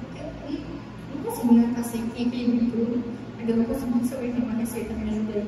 consigo, 1.25 1.53
né? 1.53 1.73
Passei 1.75 2.01
equilíbrio 2.01 2.63
em 2.63 2.69
tudo. 2.69 3.03
Ainda 3.39 3.55
não 3.55 3.65
consegui 3.65 4.07
saber 4.07 4.33
ter 4.33 4.41
uma 4.41 4.53
receita 4.53 4.93
me 4.93 5.09
ajuda 5.09 5.33
aí. 5.33 5.47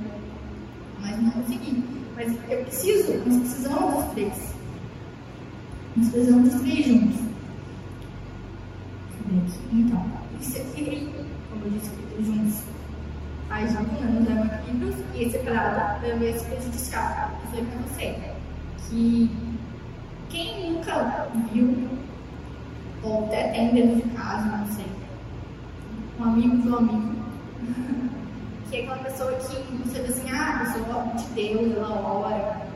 Mas 1.01 1.21
não 1.21 1.31
consegui. 1.31 1.83
Mas 2.15 2.33
eu 2.49 2.63
preciso, 2.63 3.13
nós 3.25 3.37
precisamos 3.37 3.93
dos 3.93 4.13
três. 4.13 4.53
Nós 5.95 6.09
precisamos 6.09 6.49
dos 6.51 6.61
três 6.61 6.85
juntos. 6.85 7.19
Então, 9.73 10.05
isso 10.39 10.57
aqui, 10.57 11.13
como 11.49 11.65
eu 11.65 11.71
disse, 11.71 11.91
juntos. 12.23 12.63
Faz 13.49 13.71
junto, 13.71 13.93
né? 13.93 14.19
Nos 14.19 14.27
leva 14.27 14.55
equilíbrios 14.55 14.95
e 15.15 15.29
separado 15.29 16.05
leva 16.05 16.25
esse 16.25 16.45
peso 16.45 16.69
de 16.69 16.77
escala. 16.77 17.31
Eu 17.43 17.49
falei 17.49 17.65
pra 17.65 17.79
você 17.87 18.33
que 18.89 19.31
quem 20.29 20.71
nunca 20.73 21.27
viu, 21.51 21.89
ou 23.03 23.25
até 23.25 23.49
tem 23.49 23.73
dentro 23.73 23.95
de 24.07 24.15
casa, 24.15 24.57
não 24.57 24.67
sei, 24.67 24.85
um 26.19 26.23
amigo 26.23 26.57
do 26.57 26.77
amigo, 26.77 27.15
que 28.69 28.77
é 28.77 28.81
aquela 28.81 28.97
pessoa 28.97 29.31
que 29.33 29.43
você 29.87 30.01
diz 30.01 30.17
assim, 30.17 30.29
ah, 30.31 30.55
a 30.55 30.59
pessoa 30.59 31.03
de 31.15 31.23
Deus, 31.33 31.77
ela 31.77 32.01
ora, 32.01 32.67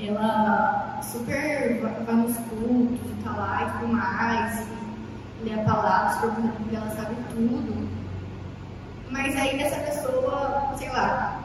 ela 0.00 1.00
super 1.02 1.80
vai 2.06 2.14
nos 2.14 2.36
cultos 2.36 3.08
tá 3.24 3.32
lá 3.32 3.66
e 3.66 3.78
tudo 3.80 3.92
mais, 3.92 4.66
lê 5.42 5.54
a 5.54 5.64
palavra, 5.64 6.20
super 6.20 6.74
ela 6.74 6.90
sabe 6.90 7.14
tudo. 7.30 7.88
Mas 9.10 9.36
aí 9.36 9.56
dessa 9.56 9.80
pessoa, 9.80 10.74
sei 10.76 10.90
lá, 10.90 11.40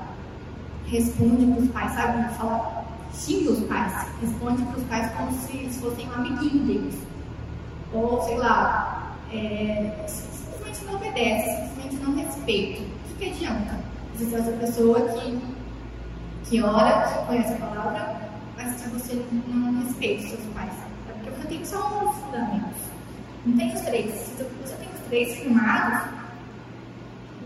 responde 0.88 1.46
para 1.46 1.62
os 1.62 1.72
pais, 1.72 1.92
sabe? 1.94 2.34
Fala, 2.36 2.86
xinga 3.14 3.52
os 3.52 3.64
pais, 3.66 4.08
responde 4.22 4.64
para 4.64 4.78
os 4.78 4.84
pais 4.86 5.12
como 5.14 5.32
se, 5.32 5.70
se 5.70 5.80
fossem 5.80 6.10
um 6.10 6.14
amiguinho 6.14 6.66
deles. 6.66 6.96
Ou, 7.94 8.22
sei 8.24 8.38
lá, 8.38 9.16
é, 9.32 10.06
simplesmente 10.08 10.86
não 10.86 10.96
obedece, 10.96 11.68
simplesmente 11.68 11.96
não 12.04 12.16
respeita. 12.16 12.82
O 12.82 13.16
que, 13.18 13.30
adianta? 13.30 13.80
Você 14.16 14.36
é 14.36 14.40
essa 14.40 14.52
pessoa 14.52 15.02
que, 15.10 15.40
que 16.46 16.62
ora, 16.62 17.08
que 17.08 17.26
conhece 17.26 17.54
a 17.54 17.58
palavra, 17.58 18.30
mas 18.58 18.82
que 18.82 18.90
você 18.90 19.26
não 19.48 19.84
respeita 19.84 20.24
os 20.24 20.30
seus 20.30 20.46
pais. 20.54 20.74
É 21.10 21.14
porque 21.14 21.30
você 21.30 21.48
tem 21.48 21.66
só 21.66 22.04
um 22.04 22.14
fundamentos. 22.14 22.93
Não 23.46 23.58
tem 23.58 23.74
os 23.74 23.82
três. 23.82 24.14
Se 24.14 24.44
você 24.44 24.76
tem 24.76 24.88
os 24.94 25.08
três 25.08 25.36
firmados, 25.38 26.10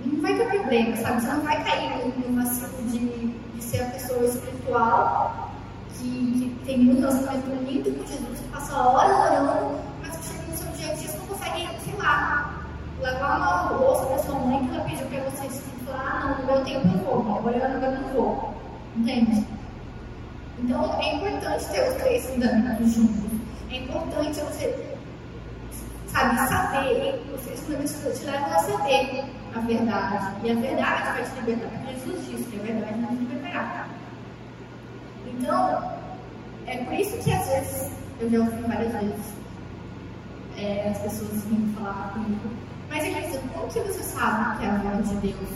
não 0.05 0.21
vai 0.21 0.35
ter 0.35 0.45
problema, 0.45 0.95
sabe? 0.97 1.21
Você 1.21 1.27
não 1.27 1.41
vai 1.41 1.63
cair 1.63 2.05
no 2.05 2.35
vacilo 2.35 2.89
de, 2.89 3.27
de 3.27 3.63
ser 3.63 3.81
a 3.81 3.85
pessoa 3.85 4.23
espiritual 4.23 5.51
que, 5.93 6.03
que 6.03 6.65
tem 6.65 6.89
um 6.89 6.99
relacionamento 6.99 7.49
lindo 7.65 7.91
com 7.91 8.05
Jesus, 8.05 8.39
que 8.39 8.47
passa 8.49 8.77
horas 8.77 9.31
orando, 9.31 9.79
mas 10.01 10.15
que 10.17 10.25
chega 10.27 10.43
no 10.43 10.57
seu 10.57 10.71
dia 10.73 10.95
você 10.95 11.17
não 11.17 11.25
consegue, 11.25 11.67
sei 11.83 11.95
lá, 11.97 12.63
lavar 13.01 13.37
uma 13.37 13.79
louça 13.79 14.05
para 14.05 14.17
sua 14.19 14.39
mãe 14.39 14.67
que 14.67 14.75
ela 14.75 14.83
pediu 14.83 15.07
para 15.07 15.29
você 15.29 15.61
falar, 15.85 15.99
ah, 15.99 16.27
não, 16.27 16.39
no 16.39 16.53
meu 16.53 16.65
tempo 16.65 16.87
eu 16.87 17.21
vou, 17.21 17.37
agora 17.37 17.57
eu 17.57 17.91
não 17.91 18.09
vou. 18.13 18.53
Entende? 18.95 19.45
Então 20.59 21.01
é 21.01 21.15
importante 21.15 21.65
ter 21.69 21.89
os 21.89 21.95
três 21.95 22.25
fundamentos 22.25 22.93
juntos. 22.93 23.31
É 23.69 23.77
importante 23.77 24.39
você, 24.39 24.86
sabe, 26.77 26.93
saber, 26.93 27.23
os 27.33 27.41
três 27.41 27.59
fundamentos 27.61 28.19
te 28.19 28.25
levam 28.25 28.51
a 28.51 28.59
saber 28.59 29.25
a 29.55 29.59
verdade. 29.59 30.35
E 30.43 30.51
a 30.51 30.55
verdade 30.55 31.03
vai 31.03 31.23
te 31.23 31.39
libertar. 31.39 31.93
Jesus 31.93 32.25
disse 32.27 32.43
que 32.49 32.59
a 32.59 32.63
verdade 32.63 32.99
não 32.99 33.09
te 33.09 33.23
libertará. 33.23 33.87
Então, 35.25 35.91
é 36.65 36.77
por 36.77 36.93
isso 36.93 37.17
que 37.17 37.33
às 37.33 37.47
vezes, 37.47 37.91
eu 38.19 38.29
já 38.29 38.39
ouvi 38.39 38.61
várias 38.63 38.91
vezes, 38.93 39.33
é, 40.57 40.89
as 40.89 40.97
pessoas 40.99 41.43
vêm 41.45 41.73
falar 41.77 42.11
comigo, 42.13 42.49
mas 42.89 43.03
Elisa, 43.03 43.39
como 43.53 43.67
que 43.67 43.79
você 43.79 44.03
sabe 44.03 44.59
que 44.59 44.65
é 44.65 44.69
a 44.69 44.77
voz 44.77 45.09
de 45.09 45.15
Deus? 45.17 45.49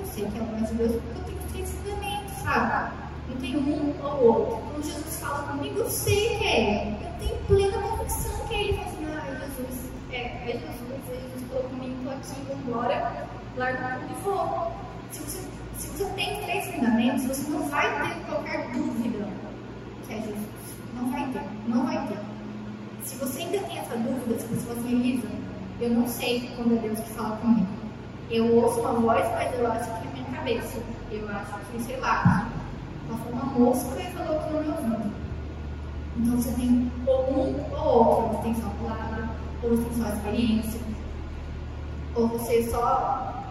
Eu 0.00 0.06
sei 0.06 0.24
que 0.26 0.38
é 0.38 0.40
a 0.40 0.44
voz 0.44 0.68
de 0.68 0.74
Deus 0.74 0.92
porque 0.92 1.20
eu 1.20 1.24
tenho 1.24 1.52
três 1.52 1.70
fundamentos, 1.70 2.32
sabe? 2.42 2.92
Não 3.28 3.36
tem 3.36 3.56
um 3.56 3.94
ou 4.02 4.24
outro. 4.24 4.56
Quando 4.56 4.84
Jesus 4.84 5.20
fala 5.20 5.42
comigo, 5.44 5.78
eu 5.78 5.90
sei 5.90 6.38
que 6.38 6.44
é 6.44 6.60
Ele. 6.60 6.96
Eu 7.04 7.28
tenho 7.28 7.44
plena 7.46 7.88
convicção 7.88 8.46
que 8.48 8.54
é 8.54 8.62
Ele. 8.62 8.72
Fala 8.74 8.86
assim, 8.86 9.06
ah, 9.06 9.46
Jesus, 9.56 9.83
é, 10.24 10.46
Jesus, 10.46 11.10
é 11.10 11.14
Jesus 11.14 11.42
falou 11.48 11.64
comigo, 11.64 12.10
aqui, 12.10 12.40
vamos 12.48 12.66
embora 12.66 13.26
larga 13.56 14.00
tudo 14.00 14.10
e 14.10 14.22
vou. 14.22 14.72
Se 15.12 15.20
você, 15.20 15.48
se 15.78 15.88
você 15.88 16.04
tem 16.14 16.42
três 16.42 16.66
fundamentos, 16.74 17.24
você 17.24 17.50
não 17.50 17.68
vai 17.68 17.86
ter 18.08 18.26
qualquer 18.26 18.70
dúvida 18.72 19.28
que 20.06 20.14
é 20.14 20.16
Jesus. 20.16 20.38
Não 20.94 21.10
vai 21.10 21.26
ter, 21.28 21.42
não 21.68 21.86
vai 21.86 22.06
ter. 22.08 22.18
Se 23.04 23.16
você 23.16 23.42
ainda 23.42 23.58
tem 23.58 23.78
essa 23.78 23.96
dúvida, 23.96 24.38
se 24.38 24.46
você 24.46 24.66
fala 24.66 24.80
assim, 24.80 24.92
Elisa, 24.92 25.28
eu 25.80 25.90
não 25.90 26.08
sei 26.08 26.50
quando 26.56 26.76
é 26.76 26.80
Deus 26.80 27.00
que 27.00 27.10
fala 27.10 27.36
comigo. 27.36 27.66
Eu 28.30 28.54
ouço 28.54 28.80
uma 28.80 28.94
voz, 28.94 29.24
mas 29.32 29.58
eu 29.58 29.70
acho 29.70 29.84
que 29.84 30.08
é 30.08 30.10
minha 30.12 30.36
cabeça. 30.36 30.78
Eu 31.10 31.28
acho 31.28 31.58
que, 31.70 31.82
sei 31.82 32.00
lá, 32.00 32.48
passou 33.08 33.32
uma 33.32 33.44
mosca 33.44 34.00
e 34.00 34.12
falou 34.12 34.40
que 34.40 34.52
não 34.52 34.62
me 34.62 34.68
ouvindo. 34.70 35.12
Então 36.16 36.36
você 36.36 36.52
tem 36.52 36.90
ou 37.06 37.30
um 37.30 37.74
ou 37.74 37.96
outro. 37.96 38.38
Você 38.38 38.42
tem 38.44 38.54
só 38.54 38.66
a 38.66 38.70
palavra, 38.70 39.13
ou 39.64 39.76
você 39.76 40.02
só 40.02 40.08
experiência, 40.08 40.80
ou 42.14 42.28
você 42.28 42.70
só 42.70 43.44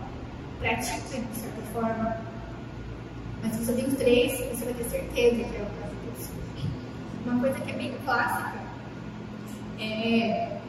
pratica 0.59 1.19
de 1.19 1.35
certa 1.35 1.61
forma. 1.73 2.17
Mas 3.41 3.53
se 3.53 3.65
você 3.65 3.73
tem 3.73 3.85
os 3.85 3.95
três, 3.95 4.31
você 4.39 4.65
vai 4.65 4.73
ter 4.75 4.83
certeza 4.85 5.43
que 5.43 5.55
é 5.57 5.61
o 5.61 5.81
caso 5.81 5.95
Deus. 6.05 6.29
Uma 7.25 7.39
coisa 7.39 7.59
que 7.59 7.71
é 7.71 7.75
bem 7.75 7.95
clássica 8.05 8.53
é 9.79 10.59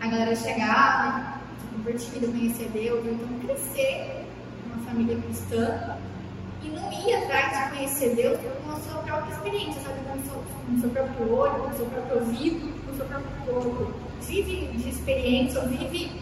a 0.00 0.08
galera 0.08 0.34
chegar, 0.34 1.40
ser 1.60 1.76
convertida, 1.76 2.26
conhecer 2.26 2.68
Deus, 2.72 3.06
então 3.06 3.28
crescer 3.46 4.26
numa 4.66 4.84
família 4.84 5.16
cristã 5.20 5.96
e 6.62 6.68
não 6.68 6.92
ir 6.92 7.14
atrás 7.14 7.64
de 7.70 7.76
conhecer 7.76 8.14
Deus 8.16 8.38
com 8.64 8.70
a 8.72 8.76
sua 8.80 9.02
própria 9.02 9.32
experiência, 9.32 9.80
sabe? 9.82 10.00
Com 10.04 10.18
o 10.18 10.22
seu, 10.24 10.42
com 10.66 10.74
o 10.74 10.80
seu 10.80 10.90
próprio 10.90 11.32
olho, 11.32 11.62
com 11.62 11.70
o 11.70 11.76
seu 11.76 11.86
próprio 11.86 12.18
ouvido, 12.18 12.84
com 12.84 12.92
o 12.92 12.96
seu 12.96 13.06
próprio 13.06 13.30
corpo. 13.46 14.09
Vive 14.20 14.66
de 14.76 14.88
experiência, 14.88 15.60
ou 15.60 15.68
vive 15.68 16.12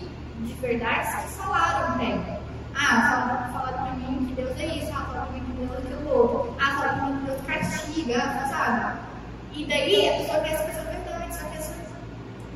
de 0.41 0.53
verdades 0.55 1.15
que 1.15 1.29
falaram 1.33 1.95
até. 1.95 2.39
Ah, 2.75 3.49
falaram 3.53 3.85
pra 3.85 3.93
mim 3.95 4.27
que 4.27 4.35
Deus 4.35 4.59
é 4.59 4.67
isso, 4.67 4.91
ah, 4.93 5.05
falaram 5.07 5.27
pra 5.27 5.33
mim 5.33 5.45
que 5.45 5.53
Deus 5.53 5.71
é 5.73 5.79
aquilo 5.79 6.11
outro. 6.11 6.55
Ah, 6.61 6.71
falaram 6.77 6.99
pra 6.99 7.07
mim 7.07 7.19
que 7.19 7.25
Deus 7.27 7.41
castiga, 7.47 8.21
sabe? 8.49 8.99
E 9.53 9.65
daí 9.67 10.09
a 10.09 10.13
pessoa 10.19 10.41
quer 10.41 10.57
saber 10.57 10.71
a 10.71 10.91
verdade, 10.91 11.37
só 11.37 11.45
que 11.49 11.57
essa 11.59 11.75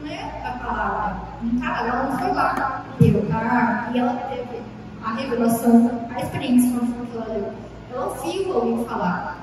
não 0.01 0.11
é 0.11 0.43
a 0.47 0.53
palavra. 0.53 1.17
Não 1.43 1.61
tá, 1.61 1.87
ela 1.87 2.03
não 2.05 2.19
foi 2.19 2.33
lá, 2.33 2.85
leu, 3.01 3.29
ah, 3.33 3.91
e 3.93 3.99
ela 3.99 4.15
teve 4.15 4.63
a 5.05 5.15
revelação, 5.15 6.09
a 6.15 6.21
experiência 6.21 6.71
que 6.71 7.17
ela 7.17 7.27
leu. 7.27 7.53
Ela 7.93 8.07
ouviu 8.07 8.55
alguém 8.55 8.85
falar. 8.87 9.39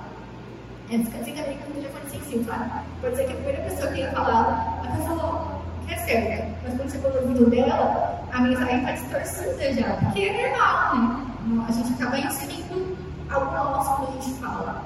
É, 0.91 0.97
fica, 0.97 1.17
fica 1.19 1.41
ali 1.41 1.55
com 1.55 1.71
o 1.71 1.73
telefone 1.75 2.19
fio, 2.21 2.43
sabe? 2.45 2.71
Pode 3.01 3.15
ser 3.15 3.25
que 3.25 3.31
a 3.33 3.35
primeira 3.35 3.61
pessoa 3.63 3.91
que 3.91 3.99
ia 3.99 4.11
falar, 4.11 4.81
a 4.83 4.87
pessoa 4.87 5.17
falou, 5.19 5.58
que 5.58 5.58
é 5.89 5.97
certo. 5.97 6.55
Mas 6.63 6.77
quando 6.77 6.91
chegou 6.91 7.11
no 7.11 7.21
ouvido 7.21 7.49
dela, 7.49 8.23
a 8.31 8.41
mensagem 8.41 8.79
está 8.79 8.91
distorcida 8.91 9.73
já. 9.73 9.93
Porque 9.97 10.21
é 10.21 10.49
normal, 10.49 10.95
né? 10.95 11.65
A 11.67 11.71
gente 11.71 11.93
acaba 11.93 12.19
inserindo 12.19 12.97
algo 13.29 13.51
nosso 13.51 13.95
quando 13.95 14.09
a 14.09 14.21
gente 14.21 14.39
fala. 14.39 14.83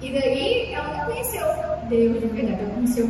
E 0.00 0.12
daí 0.12 0.72
ela 0.74 0.96
não 0.96 1.04
conheceu 1.06 1.46
Deus 1.88 2.20
de 2.20 2.26
verdade, 2.26 2.62
ela 2.62 2.74
conheceu 2.74 3.06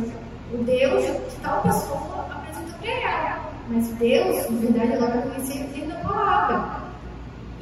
o 0.53 0.63
Deus 0.63 1.05
que 1.05 1.41
tal 1.41 1.61
pessoa 1.61 2.27
apresentou 2.31 2.79
para 2.79 2.91
ela. 2.91 3.39
Mas 3.69 3.87
Deus, 3.89 4.47
de 4.47 4.55
verdade, 4.55 4.93
ela 4.93 5.07
vai 5.09 5.21
conhecer 5.21 5.63
dentro 5.73 5.89
da 5.89 6.09
palavra. 6.09 6.83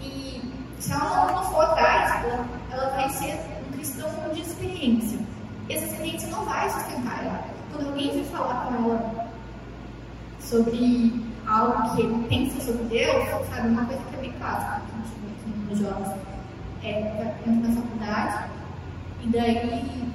E 0.02 0.42
se 0.80 0.92
ela 0.92 1.32
não 1.32 1.44
for 1.52 1.64
atrás, 1.66 2.24
ela, 2.24 2.46
ela 2.72 2.90
vai 2.92 3.10
ser 3.10 3.40
um 3.68 3.74
cristão 3.74 4.10
de 4.34 4.42
experiência. 4.42 5.20
E 5.68 5.74
essa 5.74 5.86
experiência 5.86 6.30
não 6.30 6.46
vai 6.46 6.70
sustentar 6.70 7.26
ela 7.26 7.55
quando 7.76 7.88
alguém 7.88 8.12
vem 8.12 8.24
falar 8.26 8.66
com 8.66 8.76
ela 8.76 9.28
sobre 10.40 11.26
algo 11.46 11.96
que 11.96 12.02
ele 12.02 12.26
pensa 12.30 12.62
sobre 12.62 12.84
Deus, 12.86 13.26
sabe, 13.50 13.68
uma 13.68 13.86
coisa 13.86 14.02
que 14.04 14.16
é 14.16 14.20
bem 14.20 14.32
clássica 14.34 14.82
que 14.82 14.94
a 14.94 15.02
gente 15.02 15.20
vê 15.20 15.32
aqui 15.32 15.70
nos 15.70 15.80
jovens, 15.80 16.22
é, 16.84 17.36
entra 17.46 17.70
na 17.70 17.82
faculdade, 17.82 18.50
e 19.24 19.28
daí 19.28 20.12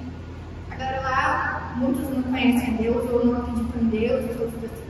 a 0.71 0.75
galera 0.75 1.01
lá, 1.01 1.73
muitos 1.77 2.09
não 2.09 2.23
conhecem 2.23 2.77
Deus, 2.77 3.09
ou 3.11 3.25
não 3.25 3.41
acreditam 3.41 3.81
em 3.81 3.85
Deus, 3.87 4.25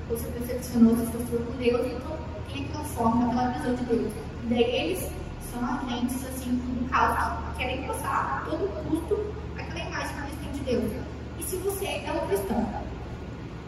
ou 0.09 0.17
se 0.17 0.27
decepcionou, 0.27 0.95
se 0.95 1.05
frustrou 1.07 1.41
com 1.41 1.57
Deus, 1.57 1.87
então 1.87 2.17
tem 2.53 2.65
aquela 2.65 2.83
forma, 2.85 3.27
aquela 3.27 3.49
visão 3.51 3.75
de 3.75 3.83
Deus. 3.85 4.13
E 4.43 4.47
daí 4.47 4.63
eles 4.63 5.11
são 5.51 5.65
agentes, 5.65 6.25
assim, 6.25 6.51
do 6.51 6.89
caos, 6.89 7.43
que 7.51 7.57
querem 7.57 7.83
passar 7.83 8.43
a 8.45 8.49
todo 8.49 8.69
custo 8.89 9.33
aquela 9.57 9.87
imagem 9.87 10.15
que 10.15 10.21
eles 10.21 10.39
têm 10.39 10.51
de 10.51 10.59
Deus. 10.59 11.11
E 11.39 11.43
se 11.43 11.55
você 11.57 11.85
é 11.85 12.11
um 12.11 12.27
cristão 12.27 12.65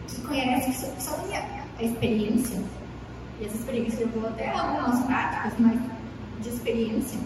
que 0.08 0.22
conhece, 0.22 0.86
só 1.00 1.16
a 1.78 1.84
experiência, 1.84 2.62
e 3.40 3.46
as 3.46 3.56
experiências 3.56 4.02
eu 4.02 4.10
vou 4.10 4.28
até 4.30 4.52
algumas 4.52 5.06
práticas, 5.06 5.54
mas 5.60 5.80
de 6.42 6.50
experiência, 6.50 7.20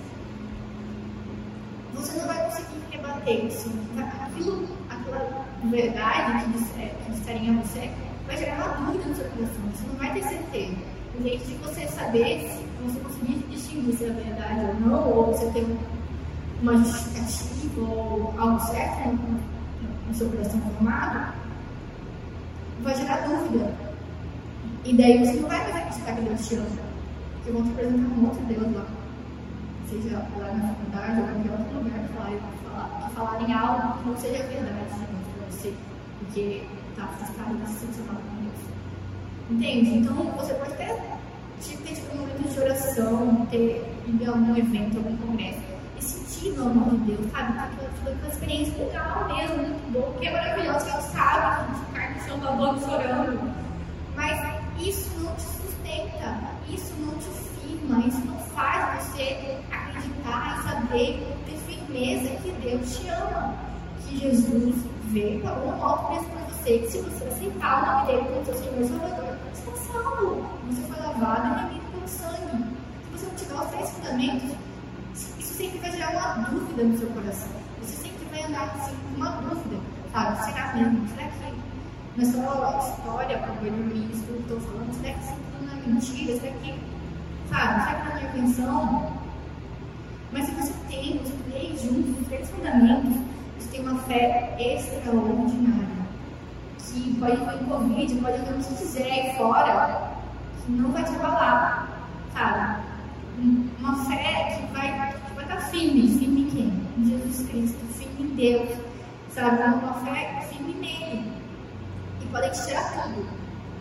você 1.93 2.19
não 2.19 2.27
vai 2.27 2.45
conseguir 2.45 2.81
rebater 2.91 3.45
isso. 3.45 3.71
Aquilo, 3.97 4.67
aquela 4.89 5.45
verdade 5.65 6.43
que, 6.43 6.57
disser, 6.57 6.95
que 7.05 7.11
disserem 7.11 7.49
a 7.49 7.61
você 7.61 7.91
vai 8.27 8.37
gerar 8.37 8.77
uma 8.77 8.91
dúvida 8.91 9.09
no 9.09 9.15
seu 9.15 9.25
coração. 9.25 9.61
Você 9.73 9.87
não 9.87 9.95
vai 9.95 10.13
ter 10.13 10.23
certeza. 10.23 10.75
Em 11.17 11.23
vez 11.23 11.47
de 11.47 11.53
você 11.55 11.87
saber, 11.87 12.41
se 12.41 12.63
você 12.83 12.99
conseguir 12.99 13.43
distinguir 13.49 13.95
se 13.95 14.05
é 14.05 14.09
verdade 14.09 14.65
ou 14.65 14.73
não, 14.75 15.11
ou 15.11 15.25
você 15.27 15.49
tem 15.51 15.77
uma 16.61 16.77
justificativa 16.77 17.81
ou 17.81 18.33
algo 18.37 18.59
certo, 18.59 19.17
no 20.07 20.13
seu 20.13 20.29
coração 20.29 20.61
formado, 20.61 21.33
vai 22.81 22.95
gerar 22.95 23.27
dúvida. 23.27 23.71
E 24.85 24.95
daí 24.95 25.17
você 25.17 25.33
não 25.39 25.49
vai 25.49 25.59
mais 25.63 25.75
acreditar 25.75 26.15
que 26.15 26.21
Deus 26.21 26.47
te 26.47 26.55
ama. 26.55 26.67
Porque 27.35 27.51
vão 27.51 27.63
te 27.63 27.69
apresentar 27.71 28.15
um 28.15 28.25
outro 28.25 28.41
Deus 28.45 28.75
lá. 28.75 28.85
Seja 29.89 30.25
lá 30.37 30.53
na 30.53 30.67
faculdade 30.69 31.21
ou 31.21 31.27
em 31.27 31.43
qualquer 31.43 31.59
outro 31.59 31.77
lugar 31.77 31.99
que 31.99 32.13
falarem, 32.13 32.39
que 32.39 33.15
falarem 33.15 33.53
algo 33.53 33.97
que 33.97 34.09
não 34.09 34.17
seja 34.17 34.43
verdade 34.43 34.85
para 34.89 35.51
você. 35.51 35.73
Porque 36.19 36.63
está 36.89 37.07
frustrado 37.07 37.55
e 37.55 37.67
se 37.67 37.73
decepcionado 37.73 38.19
com 38.19 38.43
Deus. 38.43 38.61
Entende? 39.49 39.97
Então 39.97 40.15
você 40.15 40.53
pode 40.53 40.73
ter, 40.73 40.95
ter 41.83 41.93
tipo, 41.93 42.15
um 42.15 42.19
momento 42.19 42.53
de 42.53 42.59
oração, 42.59 43.47
ter 43.49 43.93
ido 44.07 44.25
a 44.25 44.33
algum 44.33 44.55
evento, 44.55 44.97
algum 44.97 45.17
congresso 45.17 45.76
e 46.37 46.39
sentir 46.39 46.51
no 46.51 46.67
amor 46.67 46.89
de 46.91 46.97
Deus, 46.97 47.31
sabe? 47.31 47.53
Foi 48.03 48.13
uma 48.13 48.27
experiência 48.27 48.77
legal 48.77 49.27
mesmo, 49.27 49.57
muito 49.57 49.91
boa, 49.91 50.11
porque 50.11 50.27
é 50.27 50.31
maravilhoso, 50.31 50.85
que 50.85 50.91
gente 50.91 51.03
sabe, 51.03 51.73
gente 51.73 51.85
ficar 51.85 52.11
no 52.11 52.27
chão 52.27 52.39
babando, 52.39 52.79
chorando. 52.79 53.53
Mas 54.15 54.57
isso 54.79 55.09
não 55.19 55.35
te 55.35 55.41
sustenta, 55.41 56.37
isso 56.69 56.93
não 56.99 57.13
te 57.15 57.27
firma, 57.61 57.99
isso 58.05 58.19
não 58.25 58.39
faz 58.55 59.03
você 59.03 59.57
acreditar 59.71 60.59
e 60.59 60.69
saber, 60.69 61.37
ter 61.45 61.57
firmeza 61.65 62.29
que 62.41 62.51
Deus 62.51 62.97
te 62.97 63.09
ama. 63.09 63.53
Que 64.05 64.19
Jesus 64.19 64.75
veio, 65.05 65.41
pagou 65.41 65.67
um 65.67 65.83
alto 65.83 66.07
preço 66.07 66.25
para 66.25 66.45
você. 66.45 66.79
Que 66.79 66.87
se 66.87 67.01
você 67.01 67.25
aceitar 67.25 67.83
o 67.83 67.85
nome 67.85 68.07
dele 68.07 68.33
como 68.33 68.45
seu 68.45 68.55
Senhor 68.55 68.87
Salvador, 68.87 69.37
você 69.53 69.69
está 69.69 69.91
salvo. 69.91 70.45
Você 70.69 70.81
foi 70.83 71.05
lavado 71.05 71.47
e 71.47 71.63
remido 71.63 71.91
pelo 71.91 72.07
sangue. 72.07 72.63
Se 73.03 73.11
você 73.11 73.25
não 73.25 73.35
tiver 73.35 73.55
os 73.55 73.67
três 73.67 73.89
fundamentos, 73.89 74.66
sempre 75.57 75.79
vai 75.79 75.91
gerar 75.91 76.37
uma 76.37 76.49
dúvida 76.49 76.83
no 76.83 76.97
seu 76.99 77.09
coração. 77.09 77.49
Você 77.81 77.95
sempre 78.03 78.25
vai 78.29 78.43
andar 78.43 78.75
assim 78.75 78.95
com 78.95 79.15
uma 79.15 79.31
dúvida, 79.41 79.81
sabe? 80.13 80.45
Será 80.45 80.75
mesmo? 80.75 81.07
Será 81.09 81.27
que 81.29 81.47
na 82.15 82.25
sua 82.31 82.79
história, 82.79 83.37
como 83.39 83.65
ele 83.65 84.11
isso 84.13 84.23
que 84.23 84.29
eu 84.29 84.39
estou 84.39 84.59
falando, 84.59 84.93
será 84.93 85.13
que 85.13 85.19
isso 85.19 85.33
tudo 85.33 85.65
não 85.65 85.73
é 85.73 85.87
mentira? 85.87 86.39
Será 86.39 86.53
que, 86.53 86.79
sabe? 87.49 87.83
Será 87.83 87.95
que 87.95 88.07
não 88.07 88.11
é 88.11 88.19
minha 88.19 88.29
intenção? 88.29 89.17
Mas 90.31 90.45
se 90.45 90.51
você 90.51 90.73
tem 90.89 91.21
os 91.23 91.51
três 91.51 91.81
juntos, 91.81 92.21
os 92.21 92.27
três 92.27 92.49
fundamentos, 92.51 93.13
você 93.57 93.69
tem 93.71 93.81
uma 93.81 93.99
fé 94.03 94.55
extraordinária. 94.59 95.97
Que 96.77 97.15
pode 97.19 97.37
vir 97.37 97.67
Covid, 97.67 98.15
pode 98.15 98.37
vir 98.37 98.53
o 98.53 98.57
que 98.57 98.75
quiser 98.75 99.11
aí 99.11 99.37
fora, 99.37 100.11
que 100.65 100.71
não 100.71 100.91
vai 100.91 101.03
te 101.03 101.15
abalar, 101.15 101.89
sabe? 102.33 102.83
Uma 103.79 104.05
fé 104.05 104.57
que 104.57 104.73
vai 104.73 105.17
estar 105.47 105.61
firme, 105.69 106.19
firme 106.19 106.41
em 106.41 106.49
quem? 106.49 106.87
Em 106.97 107.09
Jesus 107.09 107.47
Cristo, 107.49 107.79
firme 107.93 108.31
em 108.31 108.35
Deus, 108.35 108.69
sabe? 109.33 109.63
Uma 109.63 109.93
fé 110.05 110.45
firme 110.49 110.73
nele. 110.73 111.31
E 112.21 112.25
podem 112.25 112.51
tirar 112.51 113.03
tudo. 113.03 113.25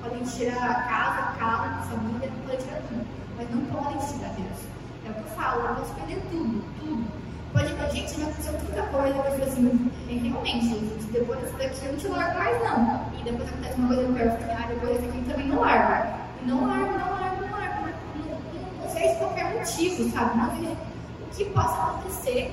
Podem 0.02 0.22
tirar 0.22 0.70
a 0.70 0.74
casa, 0.82 1.38
carro, 1.38 1.82
família, 1.90 2.30
podem 2.42 2.58
tirar 2.58 2.80
tudo. 2.88 3.06
Mas 3.36 3.50
não 3.50 3.64
podem 3.66 3.98
tirar 3.98 4.30
Deus. 4.34 4.60
É 5.06 5.10
o 5.10 5.14
que 5.14 5.20
eu 5.20 5.36
falo, 5.36 5.66
eu 5.66 5.74
posso 5.74 5.94
perder 5.94 6.22
tudo, 6.30 6.64
tudo. 6.78 7.26
Pode 7.52 7.68
gente 7.94 8.14
que 8.14 8.20
vai 8.20 8.30
acontecer 8.30 8.52
tanta 8.52 8.82
coisa 8.88 9.14
que 9.14 9.40
eu 9.40 9.44
assim, 9.44 9.90
realmente, 10.06 10.68
gente, 10.68 11.04
depois 11.10 11.40
dessa 11.40 11.56
daqui 11.56 11.86
eu 11.86 11.92
não 11.92 11.98
te 11.98 12.08
largo 12.08 12.38
mais 12.38 12.62
não. 12.62 13.12
E 13.18 13.24
depois 13.24 13.48
acontece 13.48 13.76
uma 13.76 13.88
coisa 13.88 14.02
eu 14.02 14.14
quero 14.14 14.30
ficar, 14.38 14.68
depois 14.68 14.96
dessa 14.98 15.08
aqui 15.08 15.30
também 15.30 15.48
não 15.48 15.60
largo. 15.60 16.18
Não 16.44 16.66
largo, 16.66 16.98
não 16.98 17.10
largo, 17.10 17.40
não 17.40 17.50
largo. 17.50 17.86
Não, 17.86 18.24
não, 18.26 18.84
não 18.84 18.90
sei 18.90 19.08
se 19.08 19.16
qualquer 19.16 19.54
motivo, 19.54 20.10
sabe? 20.10 20.36
Não 20.36 20.50
vejo 20.50 20.72
o 20.72 20.95
que 21.36 21.44
possa 21.46 21.82
acontecer 21.82 22.50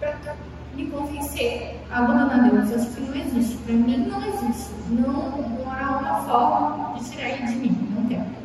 para 0.00 0.36
me 0.74 0.86
convencer 0.86 1.80
a 1.90 1.98
abandonar 1.98 2.50
Deus. 2.50 2.70
Eu 2.70 2.80
acho 2.80 2.90
que 2.90 3.00
não 3.00 3.14
existe. 3.14 3.56
Para 3.58 3.74
mim 3.74 3.96
não 4.08 4.26
existe. 4.26 4.70
Não, 4.88 5.12
não 5.12 5.72
há 5.72 5.98
uma 5.98 6.22
forma 6.24 6.98
de 6.98 7.10
tirar 7.10 7.28
ele 7.28 7.46
de 7.46 7.56
mim. 7.56 7.88
Não 7.94 8.06
tem. 8.06 8.40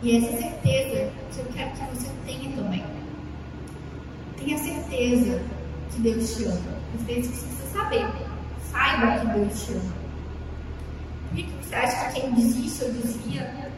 E 0.00 0.16
essa 0.16 0.36
certeza 0.36 1.10
que 1.32 1.40
eu 1.40 1.46
quero 1.46 1.70
que 1.72 1.96
você 1.96 2.10
tenha 2.24 2.56
também. 2.56 2.84
Tenha 4.38 4.58
certeza 4.58 5.42
que 5.90 6.00
Deus 6.00 6.36
te 6.36 6.44
ama. 6.44 6.78
Às 6.94 7.02
vezes 7.02 7.26
precisa 7.28 7.66
saber. 7.72 8.06
Saiba 8.70 9.18
que 9.18 9.26
Deus 9.38 9.66
te 9.66 9.72
ama. 9.72 9.97
Por 11.28 11.36
que 11.36 11.50
você 11.62 11.74
acha 11.74 12.12
que 12.12 12.20
quem 12.20 12.32
desiste 12.32 12.84
ou 12.84 12.92
desvia 12.92 13.70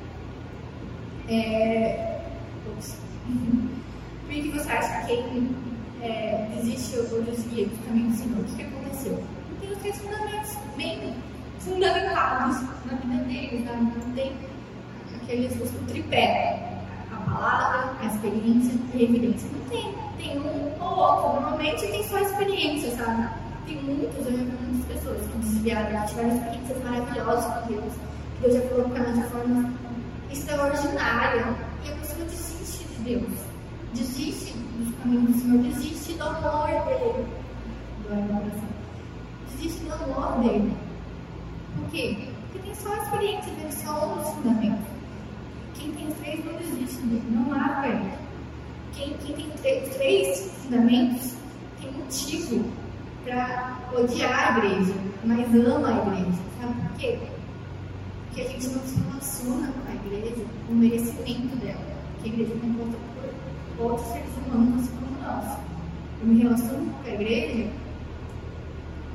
é... 1.28 2.20
Por 4.26 4.34
que 4.34 4.48
você 4.50 4.72
acha 4.72 5.00
que 5.00 5.06
quem 5.06 5.56
é, 6.02 6.48
desiste 6.54 6.96
ou 6.96 7.22
desvia 7.22 7.66
do 7.66 7.86
caminho 7.86 8.10
do 8.10 8.16
Senhor? 8.16 8.40
O 8.40 8.44
que, 8.44 8.62
aconteceu? 8.62 9.24
Não 9.50 9.56
tem 9.60 9.70
os 9.70 9.78
três 9.78 9.98
fundamentos 9.98 10.56
bem 10.76 11.14
fundamentados 11.58 12.62
na 12.86 12.96
vida 12.96 13.24
deles, 13.24 13.66
tá? 13.66 13.76
não 13.76 14.14
tem 14.14 14.32
aqueles 15.22 15.52
o 15.54 15.84
tripé, 15.86 16.80
a 17.12 17.16
palavra, 17.16 17.92
a 18.00 18.06
experiência 18.06 18.72
e 18.94 18.98
a 18.98 19.02
evidência. 19.02 19.48
Não 19.52 19.68
tem, 19.68 19.94
tem 20.16 20.38
um 20.40 20.82
ou 20.82 20.96
outro. 20.96 21.40
Normalmente 21.40 21.86
tem 21.86 22.02
só 22.08 22.18
experiência, 22.18 22.96
sabe? 22.96 23.28
Tem 23.66 23.82
muitos, 23.82 24.26
eu 24.26 24.32
já 24.32 24.44
vi 24.44 24.52
muitas 24.62 24.86
pessoas 24.86 25.20
que 25.26 25.38
desviaram, 25.38 26.00
que 26.00 26.08
tiveram 26.08 26.36
experiências 26.36 26.84
maravilhosas 26.84 27.44
com 27.44 27.72
Deus, 27.72 27.92
que 28.34 28.42
Deus 28.42 28.54
já 28.54 28.60
colocou 28.68 28.96
elas 28.96 29.14
de 29.16 29.22
forma 29.24 29.72
extraordinária, 30.30 31.56
e 31.84 31.92
a 31.92 31.96
pessoa 31.96 32.24
desiste 32.24 32.84
de 32.84 33.02
Deus, 33.02 33.32
desiste 33.94 34.54
dos 34.78 34.94
caminhos 34.96 35.34
do 35.34 35.40
Senhor, 35.40 35.58
desiste 35.62 36.12
do 36.14 36.24
amor 36.24 36.68
dele. 36.86 37.26
Desiste 39.50 39.84
do 39.84 39.92
amor 39.92 40.42
dele. 40.42 40.76
Por 41.76 41.90
quê? 41.90 42.28
Porque 42.50 42.66
tem 42.66 42.74
só 42.74 42.92
a 42.92 43.04
experiência 43.04 43.52
dele, 43.52 43.72
só 43.72 44.06
dos 44.06 44.28
fundamentos. 44.30 44.86
Quem 45.74 45.92
tem 45.92 46.08
três 46.08 46.44
não 46.44 46.54
desiste 46.54 47.02
dele, 47.02 47.22
não 47.30 47.50
larga 47.50 47.88
ele. 47.88 48.12
Quem, 48.92 49.14
quem 49.18 49.36
tem 49.36 49.50
três, 49.62 49.94
três 49.94 50.50
fundamentos 50.62 51.34
tem 51.80 51.92
motivo 51.92 52.64
para 53.24 53.78
odiar 53.92 54.54
a 54.54 54.58
igreja, 54.58 54.94
mas 55.24 55.54
ama 55.54 55.88
a 55.88 56.14
igreja. 56.14 56.38
Sabe 56.60 56.74
por 56.74 56.96
quê? 56.98 57.18
Porque 58.26 58.42
a 58.42 58.48
gente 58.48 58.68
não 58.68 58.82
se 58.82 59.00
relaciona 59.00 59.72
com 59.72 59.90
a 59.90 59.94
igreja 59.94 60.44
com 60.66 60.72
o 60.72 60.76
merecimento 60.76 61.56
dela. 61.56 61.80
Porque 62.14 62.30
a 62.30 62.32
igreja 62.32 62.52
é 62.54 62.60
composta 62.60 62.98
por 63.76 63.90
outros 63.90 64.06
seres 64.08 64.30
humanos 64.46 64.88
como 64.88 65.22
nós. 65.22 65.58
Eu 66.20 66.26
me 66.26 66.42
relaciono 66.42 66.92
com 66.92 67.10
a 67.10 67.14
igreja 67.14 67.70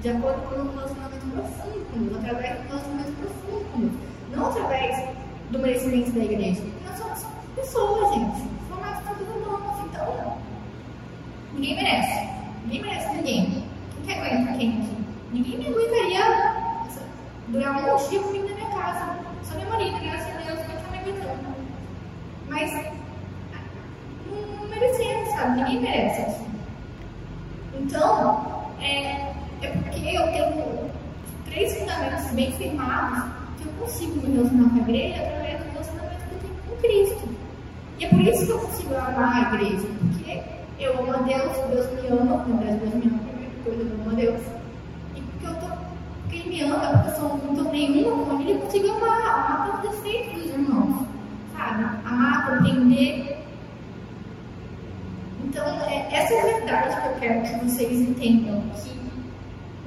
de 0.01 0.09
acordo 0.09 0.41
com 0.49 0.61
um 0.61 0.71
relacionamento 0.75 1.25
profundo 1.27 1.85
com 1.91 1.99
Deus, 2.03 2.17
através 2.17 2.57
do 2.57 2.67
relacionamento 2.67 3.11
profundo 3.13 3.71
com 3.71 3.79
Deus. 3.79 3.93
Não 4.35 4.45
através 4.47 5.09
do 5.51 5.59
merecimento 5.59 6.11
da 6.11 6.23
igreja. 6.23 6.61
Nós 6.85 6.97
somos 6.97 7.25
pessoas, 7.55 8.13
gente. 8.13 8.47
Formados 8.69 9.03
por 9.03 9.17
todos 9.17 9.35
humanos. 9.35 9.85
Então, 9.85 10.37
ninguém 11.53 11.75
merece. 11.75 12.29
Ninguém 12.65 12.81
merece 12.81 13.15
ninguém. 13.15 13.64
Quem 14.05 14.15
quer 14.15 14.27
aguentar 14.27 14.57
quem? 14.57 14.89
Ninguém 15.33 15.57
me 15.57 15.67
aguentaria 15.67 16.55
durar 17.47 17.71
um 17.75 18.07
dia 18.07 18.19
comigo 18.19 18.49
na 18.49 18.55
minha 18.55 18.69
casa. 18.69 19.17
Só 19.43 19.55
meu 19.57 19.67
marido, 19.67 19.97
graças 19.99 20.27
a 20.27 20.41
Deus, 20.41 20.59
que 20.59 20.83
tá 20.83 20.91
me 20.91 20.97
aguentando. 20.99 21.55
Mas 22.47 22.71
não 24.29 24.67
merecemos, 24.67 25.29
sabe? 25.29 25.57
Ninguém 25.57 25.81
merece. 25.81 26.45
Então, 27.79 28.71
é, 28.79 29.33
é 29.63 29.67
porque 29.69 30.15
eu 30.15 30.23
tenho 30.31 30.91
três 31.45 31.75
fundamentos 31.79 32.31
bem 32.31 32.51
firmados 32.51 33.23
que 33.57 33.65
eu 33.65 33.73
consigo 33.79 34.27
me 34.27 34.35
relacionar 34.35 34.69
com 34.69 34.75
a 34.75 34.81
igreja 34.81 35.23
através 35.23 35.63
do 35.63 35.71
relacionamento 35.71 36.21
que 36.29 36.35
eu 36.35 36.39
tenho 36.41 36.55
com 36.67 36.75
Cristo. 36.77 37.29
E 37.97 38.05
é 38.05 38.09
por 38.09 38.21
isso 38.21 38.45
que 38.45 38.51
eu 38.51 38.59
consigo 38.59 38.95
amar 38.95 39.51
a 39.51 39.55
igreja, 39.55 39.87
porque 39.99 40.43
eu 40.79 40.99
amo 40.99 41.11
a 41.11 41.17
Deus, 41.17 41.57
Deus 41.71 42.03
me 42.03 42.07
ama, 42.07 42.45
Deus 42.45 42.93
me 42.93 43.07
ama, 43.07 43.34
coisa, 43.65 43.81
eu 43.81 43.95
amo 43.95 44.11
a 44.11 44.13
Deus. 44.13 44.41
E 45.15 45.21
porque 45.21 45.47
eu 45.47 45.55
tô, 45.55 45.67
Ele 46.31 46.49
me 46.49 46.61
ama, 46.61 46.87
porque 46.87 47.09
eu 47.09 47.15
sou, 47.15 47.37
não 47.37 47.55
tô 47.55 47.71
nenhuma 47.71 48.41
Ele, 48.41 48.53
eu 48.53 48.59
consigo 48.59 48.91
amar, 48.91 49.21
amar 49.21 49.81
pelos 49.81 49.95
defeitos 49.95 50.43
dos 50.43 50.51
irmãos, 50.51 51.07
sabe? 51.57 51.83
Amar, 52.05 52.45
compreender. 52.45 53.43
Então, 55.43 55.65
é, 55.81 56.07
essa 56.11 56.33
é 56.33 56.41
a 56.41 56.57
verdade 56.57 57.01
que 57.01 57.07
eu 57.07 57.15
quero 57.19 57.41
que 57.41 57.65
vocês 57.65 57.91
entendam, 57.91 58.61
que 58.75 58.95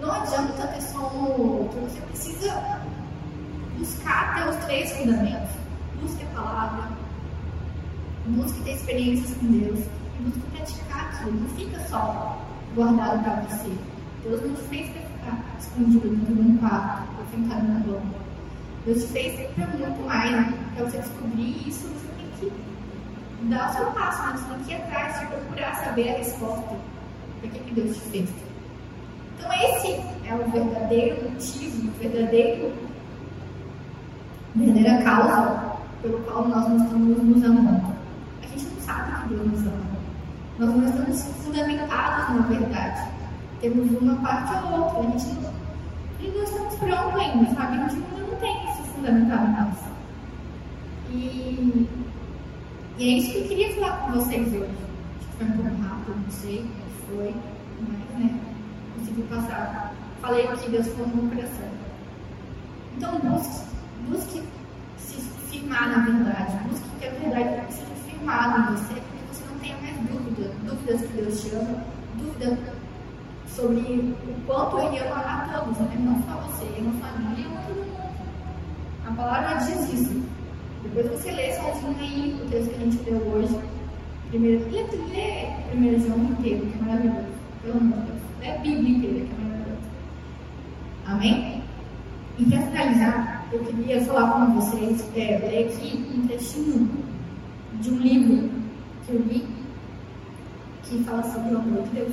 não 0.01 0.13
adianta 0.13 0.67
ter 0.67 0.83
só 0.83 0.99
um 1.15 1.25
ou 1.25 1.59
outro, 1.63 1.81
você 1.81 2.01
precisa 2.01 2.81
buscar 3.77 4.35
ter 4.35 4.49
os 4.49 4.57
três 4.65 4.93
fundamentos. 4.93 5.51
Busque 6.01 6.25
a 6.25 6.41
palavra, 6.41 6.89
busque 8.27 8.61
ter 8.63 8.75
experiências 8.75 9.37
com 9.39 9.47
Deus 9.47 9.81
e 9.81 10.23
busque 10.23 10.41
praticar 10.53 11.11
aquilo. 11.11 11.41
Não 11.41 11.49
fica 11.51 11.81
só 11.89 12.48
guardado 12.75 13.23
para 13.23 13.35
você. 13.43 13.73
Deus 14.25 14.43
não 14.43 14.55
te 14.55 14.63
fez 14.63 14.91
para 14.91 15.03
ficar 15.03 15.57
escondido 15.59 16.09
dentro 16.09 16.35
de 16.35 16.41
um 16.41 16.57
quarto 16.59 17.09
ou 17.19 17.27
sentado 17.27 17.67
na 17.67 17.87
lama. 17.87 18.15
Deus 18.85 19.03
te 19.03 19.09
fez 19.09 19.51
para 19.55 19.67
muito 19.67 20.07
mais. 20.07 20.31
Né? 20.31 20.55
Para 20.75 20.85
você 20.85 20.99
descobrir 20.99 21.69
isso, 21.69 21.89
você 21.89 22.09
tem 22.17 22.51
que 22.51 22.53
dar 23.49 23.71
o 23.71 23.73
seu 23.75 23.87
passo, 23.93 24.27
né? 24.27 24.37
você 24.37 24.55
tem 24.55 24.65
que 24.65 24.73
ir 24.73 24.75
atrás, 24.77 25.21
de 25.21 25.27
procurar 25.27 25.75
saber 25.77 26.09
a 26.09 26.19
resposta. 26.19 26.77
Por 27.41 27.51
que, 27.51 27.59
que 27.59 27.75
Deus 27.75 27.97
te 27.97 28.03
fez? 28.11 28.31
Então, 29.39 29.53
esse 29.53 29.93
é 30.27 30.35
o 30.35 30.51
verdadeiro 30.51 31.31
motivo, 31.31 31.89
o 31.89 31.91
verdadeiro 32.01 32.73
verdadeira 34.55 35.03
causa 35.03 35.79
pelo 36.03 36.19
qual 36.21 36.49
nós 36.49 36.69
não 36.69 36.77
estamos 36.85 37.23
nos 37.23 37.45
amando. 37.45 37.95
A 38.43 38.47
gente 38.47 38.65
não 38.67 38.81
sabe 38.81 39.23
que 39.23 39.35
Deus 39.35 39.47
nos 39.53 39.61
ama. 39.61 39.98
Nós 40.59 40.75
não 40.75 40.89
estamos 40.89 41.23
fundamentados 41.45 42.35
na 42.35 42.43
verdade. 42.49 43.11
Temos 43.61 43.91
uma 44.01 44.17
parte 44.17 44.65
ou 44.65 44.81
outra. 44.81 45.01
A 45.01 45.19
gente 45.19 45.39
e 46.21 46.29
não 46.29 46.43
estamos 46.43 46.75
prontos 46.75 47.21
ainda, 47.21 47.55
sabe? 47.55 47.79
A 47.79 47.89
gente 47.89 48.05
não, 48.11 48.37
tem 48.41 48.65
isso 48.65 48.83
fundamentado 48.95 49.47
em 49.47 49.53
nós. 49.53 49.79
E, 51.11 51.89
e 52.99 53.05
é 53.05 53.19
isso 53.19 53.33
que 53.33 53.39
eu 53.39 53.49
queria 53.49 53.75
falar 53.77 53.99
com 53.99 54.13
vocês 54.13 54.49
hoje. 54.49 54.65
Acho 55.19 55.29
que 55.29 55.37
foi 55.37 55.47
um 55.47 55.53
pouco 55.53 55.83
rápido, 55.83 56.17
não 56.17 56.31
sei 56.31 56.61
o 56.61 57.07
foi, 57.07 57.35
mas 57.81 58.25
né, 58.25 58.41
consegui 58.99 59.23
passar. 59.23 59.95
Falei 60.21 60.49
que 60.49 60.71
Deus 60.71 60.89
falou 60.89 61.09
no 61.09 61.31
coração. 61.31 61.69
Então 62.97 63.19
busque 63.21 63.65
busque 64.09 64.43
se 64.99 65.21
firmar 65.49 65.89
na 65.89 66.05
verdade. 66.05 66.59
Busque 66.69 66.89
que 66.99 67.07
a 67.07 67.11
verdade 67.11 67.73
seja 67.73 67.95
firmada 68.07 68.59
em 68.59 68.75
você, 68.75 69.03
mais 70.39 70.53
dúvidas, 70.65 71.01
que 71.01 71.17
Deus 71.17 71.41
te 71.43 71.55
ama, 71.55 71.85
dúvidas 72.17 72.59
sobre 73.49 73.81
o 73.81 74.47
quanto 74.47 74.79
Ele 74.79 74.99
ama 74.99 75.17
a 75.17 75.49
todos, 75.53 75.79
né? 75.79 75.97
não 75.99 76.23
só 76.23 76.41
você, 76.43 76.65
ama 76.79 76.91
a 76.91 77.13
família, 77.13 77.47
ama 77.47 77.61
todo 77.67 77.77
mundo. 77.77 78.09
A 79.07 79.13
palavra 79.13 79.55
diz 79.65 79.93
isso. 79.93 80.23
Depois 80.83 81.11
você 81.11 81.33
lê 81.33 81.53
sozinho 81.55 81.97
aí 81.99 82.41
o 82.41 82.51
texto 82.51 82.71
que 82.71 82.77
a 82.77 82.85
gente 82.85 83.11
leu 83.11 83.19
hoje. 83.33 83.59
Primeiro, 84.31 84.65
lê, 84.71 84.83
lê 84.83 85.47
primeiro 85.71 86.01
João 86.01 86.19
inteiro, 86.25 86.67
que 86.67 86.79
é 86.79 86.83
maravilhoso. 86.83 87.27
Pelo 87.63 87.79
amor 87.79 87.99
de 87.99 88.07
Deus. 88.07 88.21
Lê 88.41 88.51
a 88.51 88.59
Bíblia 88.59 88.97
inteira, 88.97 89.27
que 89.27 89.33
é 89.33 89.45
maravilhoso. 89.45 89.89
Amém? 91.07 91.63
E 92.39 92.45
para 92.45 92.63
finalizar, 92.63 93.49
eu 93.51 93.65
queria 93.65 94.01
falar 94.05 94.31
com 94.31 94.61
vocês, 94.61 95.05
é, 95.17 95.39
ler 95.39 95.69
aqui 95.69 96.07
um 96.17 96.27
trechinho 96.29 96.89
de 97.81 97.91
um 97.91 97.97
livro 97.97 98.51
que 99.05 99.13
eu 99.13 99.21
li, 99.23 99.58
que 100.89 101.05
fala 101.05 101.23
sobre 101.23 101.55
o 101.55 101.59
amor 101.59 101.83
de 101.85 101.91
Deus. 101.91 102.13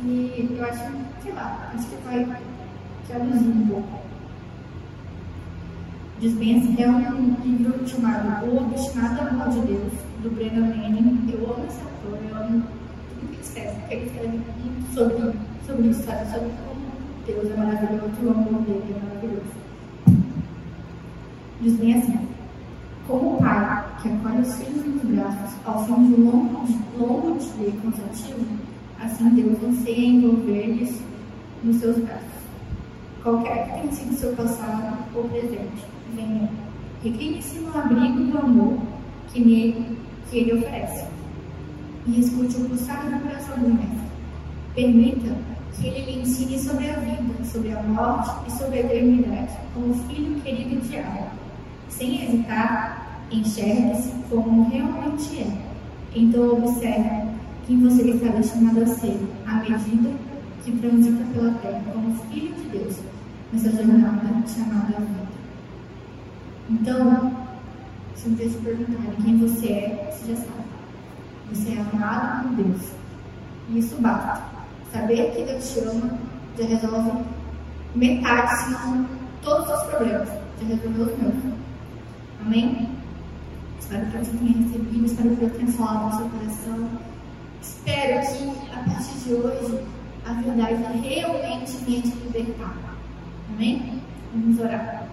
Que 0.00 0.56
eu 0.56 0.64
acho, 0.64 0.84
sei 1.22 1.32
lá, 1.32 1.70
acho 1.74 1.88
que 1.88 1.96
vai 2.04 2.40
traduzir 3.06 3.48
um 3.48 3.66
pouco. 3.66 3.98
Bem 6.20 6.58
assim, 6.58 6.82
é 6.82 6.88
um 6.88 7.36
livro 7.44 7.86
chamado 7.86 8.46
O 8.46 8.58
Obstinado 8.58 9.20
Amor 9.28 9.48
de 9.50 9.60
Deus, 9.60 9.92
do 10.22 10.30
Brennan 10.34 10.66
Manning. 10.66 11.28
Eu 11.32 11.52
amo 11.52 11.64
esse 11.68 11.80
autor, 11.80 12.18
eu 12.28 12.36
amo 12.36 12.62
tudo 13.08 13.28
que 13.28 13.34
ele 13.34 13.42
escreve, 13.42 13.78
porque 13.80 13.94
ele 13.94 14.06
escreve 14.06 14.40
sobre, 14.94 15.38
sobre 15.66 15.88
isso, 15.88 16.02
sabe? 16.04 16.30
Sobre 16.30 16.48
como 16.48 16.80
Deus 17.26 17.50
é 17.50 17.56
maravilhoso 17.56 18.12
e 18.20 18.26
o 18.26 18.30
amor 18.30 18.62
dele 18.62 18.94
é 18.96 19.04
maravilhoso. 19.04 19.58
Diz 21.60 21.76
bem 21.76 21.94
assim, 21.94 22.28
como 23.06 23.34
o 23.34 23.38
pai 23.38 23.87
que 24.02 24.08
acolhe 24.08 24.40
os 24.40 24.54
filhos 24.54 24.86
nos 24.86 25.02
braços 25.02 25.56
ao 25.64 25.84
fim 25.84 26.06
de 26.06 26.20
um 26.20 26.30
longo, 26.30 26.66
longo 26.98 27.38
dia 27.38 27.72
cansativo, 27.82 28.46
assim 29.00 29.28
Deus 29.30 29.62
anseia 29.62 30.06
envolver-lhes 30.06 31.00
nos 31.64 31.76
seus 31.76 31.96
braços. 31.98 32.38
Qualquer 33.22 33.64
que 33.64 33.80
tenha 33.80 33.92
sido 33.92 34.14
seu 34.14 34.32
passado 34.36 34.98
ou 35.14 35.24
presente, 35.24 35.84
venha, 36.14 36.48
recline-se 37.02 37.58
no 37.58 37.76
abrigo 37.76 38.24
do 38.24 38.38
amor 38.38 38.78
que, 39.32 39.40
nele, 39.40 39.98
que 40.30 40.38
ele 40.38 40.54
oferece. 40.54 41.04
E 42.06 42.20
escute 42.20 42.56
o 42.56 42.68
pulsar 42.68 43.04
do 43.04 43.20
coração 43.20 43.58
do 43.58 43.68
mestre. 43.68 44.08
Permita 44.74 45.36
que 45.74 45.88
ele 45.88 46.12
lhe 46.12 46.20
ensine 46.22 46.58
sobre 46.58 46.88
a 46.88 46.94
vida, 46.94 47.44
sobre 47.44 47.72
a 47.72 47.82
morte 47.82 48.30
e 48.46 48.52
sobre 48.52 48.78
a 48.78 48.80
eternidade, 48.80 49.52
como 49.74 49.92
filho 50.06 50.40
querido 50.40 50.80
de 50.80 50.98
alma. 50.98 51.32
Sem 51.88 52.24
hesitar, 52.24 53.07
enxergue-se 53.30 54.12
como 54.30 54.68
realmente 54.68 55.40
é. 55.40 55.68
Então 56.14 56.52
observe 56.52 57.28
quem 57.66 57.80
você 57.80 58.10
está 58.10 58.28
destinado 58.28 58.82
a 58.82 58.86
ser, 58.86 59.20
à 59.46 59.56
medida 59.56 60.10
que 60.64 60.72
transita 60.78 61.24
pela 61.32 61.52
terra 61.54 61.82
como 61.92 62.14
filho 62.30 62.54
de 62.54 62.68
Deus, 62.70 62.96
nessa 63.52 63.70
jornada 63.70 64.46
chamada 64.46 64.98
vida. 64.98 65.28
Então, 66.70 67.32
se 68.14 68.30
dia 68.30 68.48
te 68.48 68.56
perguntarem 68.56 69.12
quem 69.22 69.38
você 69.38 69.68
é, 69.68 70.10
você 70.10 70.32
já 70.32 70.36
sabe. 70.36 70.58
Você 71.50 71.70
é 71.70 71.80
amado 71.80 72.48
por 72.48 72.64
Deus. 72.64 72.82
E 73.70 73.78
isso 73.78 73.96
basta. 74.00 74.42
Saber 74.92 75.30
que 75.32 75.44
Deus 75.44 75.72
te 75.72 75.80
ama 75.80 76.18
já 76.58 76.64
resolve 76.64 77.24
metade, 77.94 78.64
se 78.64 78.70
não 78.70 79.06
todos 79.42 79.70
os 79.70 79.82
problemas. 79.84 80.28
Já 80.60 80.66
resolveu 80.66 81.06
os 81.06 81.18
meus. 81.18 81.54
Amém? 82.44 82.97
Espero 83.88 84.04
que 84.04 84.18
você 84.18 84.36
tenha 84.36 84.52
recebido, 84.52 85.06
espero 85.06 85.30
que 85.30 85.36
Deus 85.36 85.52
tenha 85.56 85.72
falado 85.72 86.04
no 86.04 86.18
seu 86.18 86.28
coração. 86.28 86.88
Espero 87.62 88.20
que 88.20 88.70
a 88.70 88.84
partir 88.84 89.18
de 89.24 89.32
hoje 89.32 89.84
a 90.26 90.32
verdade 90.34 90.98
realmente 90.98 91.72
venha 91.86 92.02
te 92.02 92.08
libertar. 92.08 92.76
Amém? 93.48 94.02
Vamos 94.34 94.60
orar. 94.60 95.08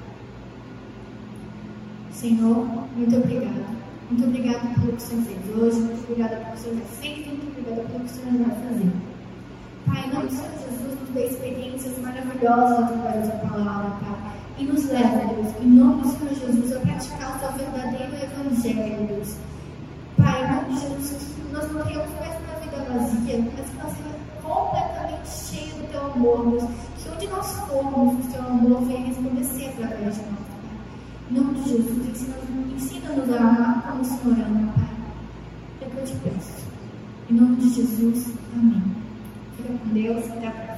Senhor, 2.12 2.68
muito 2.98 3.16
obrigada. 3.16 3.64
Muito 4.12 4.28
obrigada 4.28 4.60
pelo 4.60 4.92
que 4.92 4.98
o 4.98 5.00
Senhor 5.00 5.24
fez 5.24 5.58
hoje, 5.58 5.80
muito 5.80 6.04
obrigada 6.12 6.36
pelo 6.36 6.52
que 6.52 6.58
o 6.58 6.60
Senhor 6.60 6.76
já 6.76 6.86
fez, 6.86 7.28
muito 7.28 7.48
obrigada 7.48 7.82
pelo 7.88 8.00
que 8.00 8.06
o 8.06 8.10
Senhor 8.10 8.46
vai 8.46 8.58
fazer. 8.58 8.92
Pai, 9.86 10.04
em 10.06 10.14
nome 10.14 10.28
do 10.28 10.34
Senhor 10.34 10.52
Jesus, 10.52 11.00
nos 11.00 11.10
dê 11.12 11.28
experiências 11.28 11.98
maravilhosas 12.00 12.92
através 12.92 13.28
da 13.30 13.36
palavra, 13.36 13.92
Pai. 14.02 14.35
E 14.58 14.64
nos 14.64 14.86
leva, 14.86 15.34
Deus, 15.34 15.54
em 15.62 15.68
nome 15.68 16.02
do 16.02 16.10
Senhor 16.10 16.34
Jesus, 16.34 16.76
a 16.76 16.80
praticar 16.80 17.36
o 17.36 17.40
teu 17.40 17.52
verdadeiro 17.52 18.14
evangelho, 18.16 19.08
Deus. 19.08 19.36
Pai, 20.18 20.44
em 20.44 20.56
nome 20.56 20.74
de 20.74 20.82
Jesus, 20.82 21.36
nós 21.52 21.72
não 21.74 21.84
tenhamos 21.84 22.10
mais 22.20 22.36
uma 22.40 22.60
vida 22.62 22.86
vazia, 22.90 23.46
mas 23.58 23.70
que 23.70 23.78
nós 23.78 23.94
completamente 24.42 25.28
cheio 25.28 25.74
do 25.76 25.92
teu 25.92 26.06
amor, 26.06 26.52
Deus. 26.52 26.64
Que 27.04 27.10
onde 27.10 27.28
nós 27.28 27.52
formos, 27.68 28.26
o 28.26 28.32
teu 28.32 28.42
amor 28.42 28.82
venha 28.86 29.08
resplandecer 29.08 29.70
através 29.70 30.16
de 30.16 30.22
nós, 30.22 30.40
Pai. 30.40 31.32
Em 31.32 31.34
nome 31.34 31.60
de 31.60 31.70
Jesus, 31.70 32.08
ensina-nos 32.08 32.82
ensina 32.82 33.10
a 33.10 33.42
amar 33.42 33.84
como 33.84 34.02
o 34.02 34.06
Senhor 34.06 34.46
ama, 34.46 34.74
Pai. 34.74 34.90
É 35.82 35.86
o 35.86 35.90
que 35.90 35.98
eu 35.98 36.04
te 36.06 36.16
peço. 36.16 36.66
Em 37.30 37.34
nome 37.34 37.56
de 37.58 37.70
Jesus, 37.70 38.34
amém. 38.54 38.84
Fica 39.58 39.74
com 39.74 39.90
Deus, 39.90 40.32
até 40.32 40.48
a 40.48 40.52
próxima. 40.52 40.75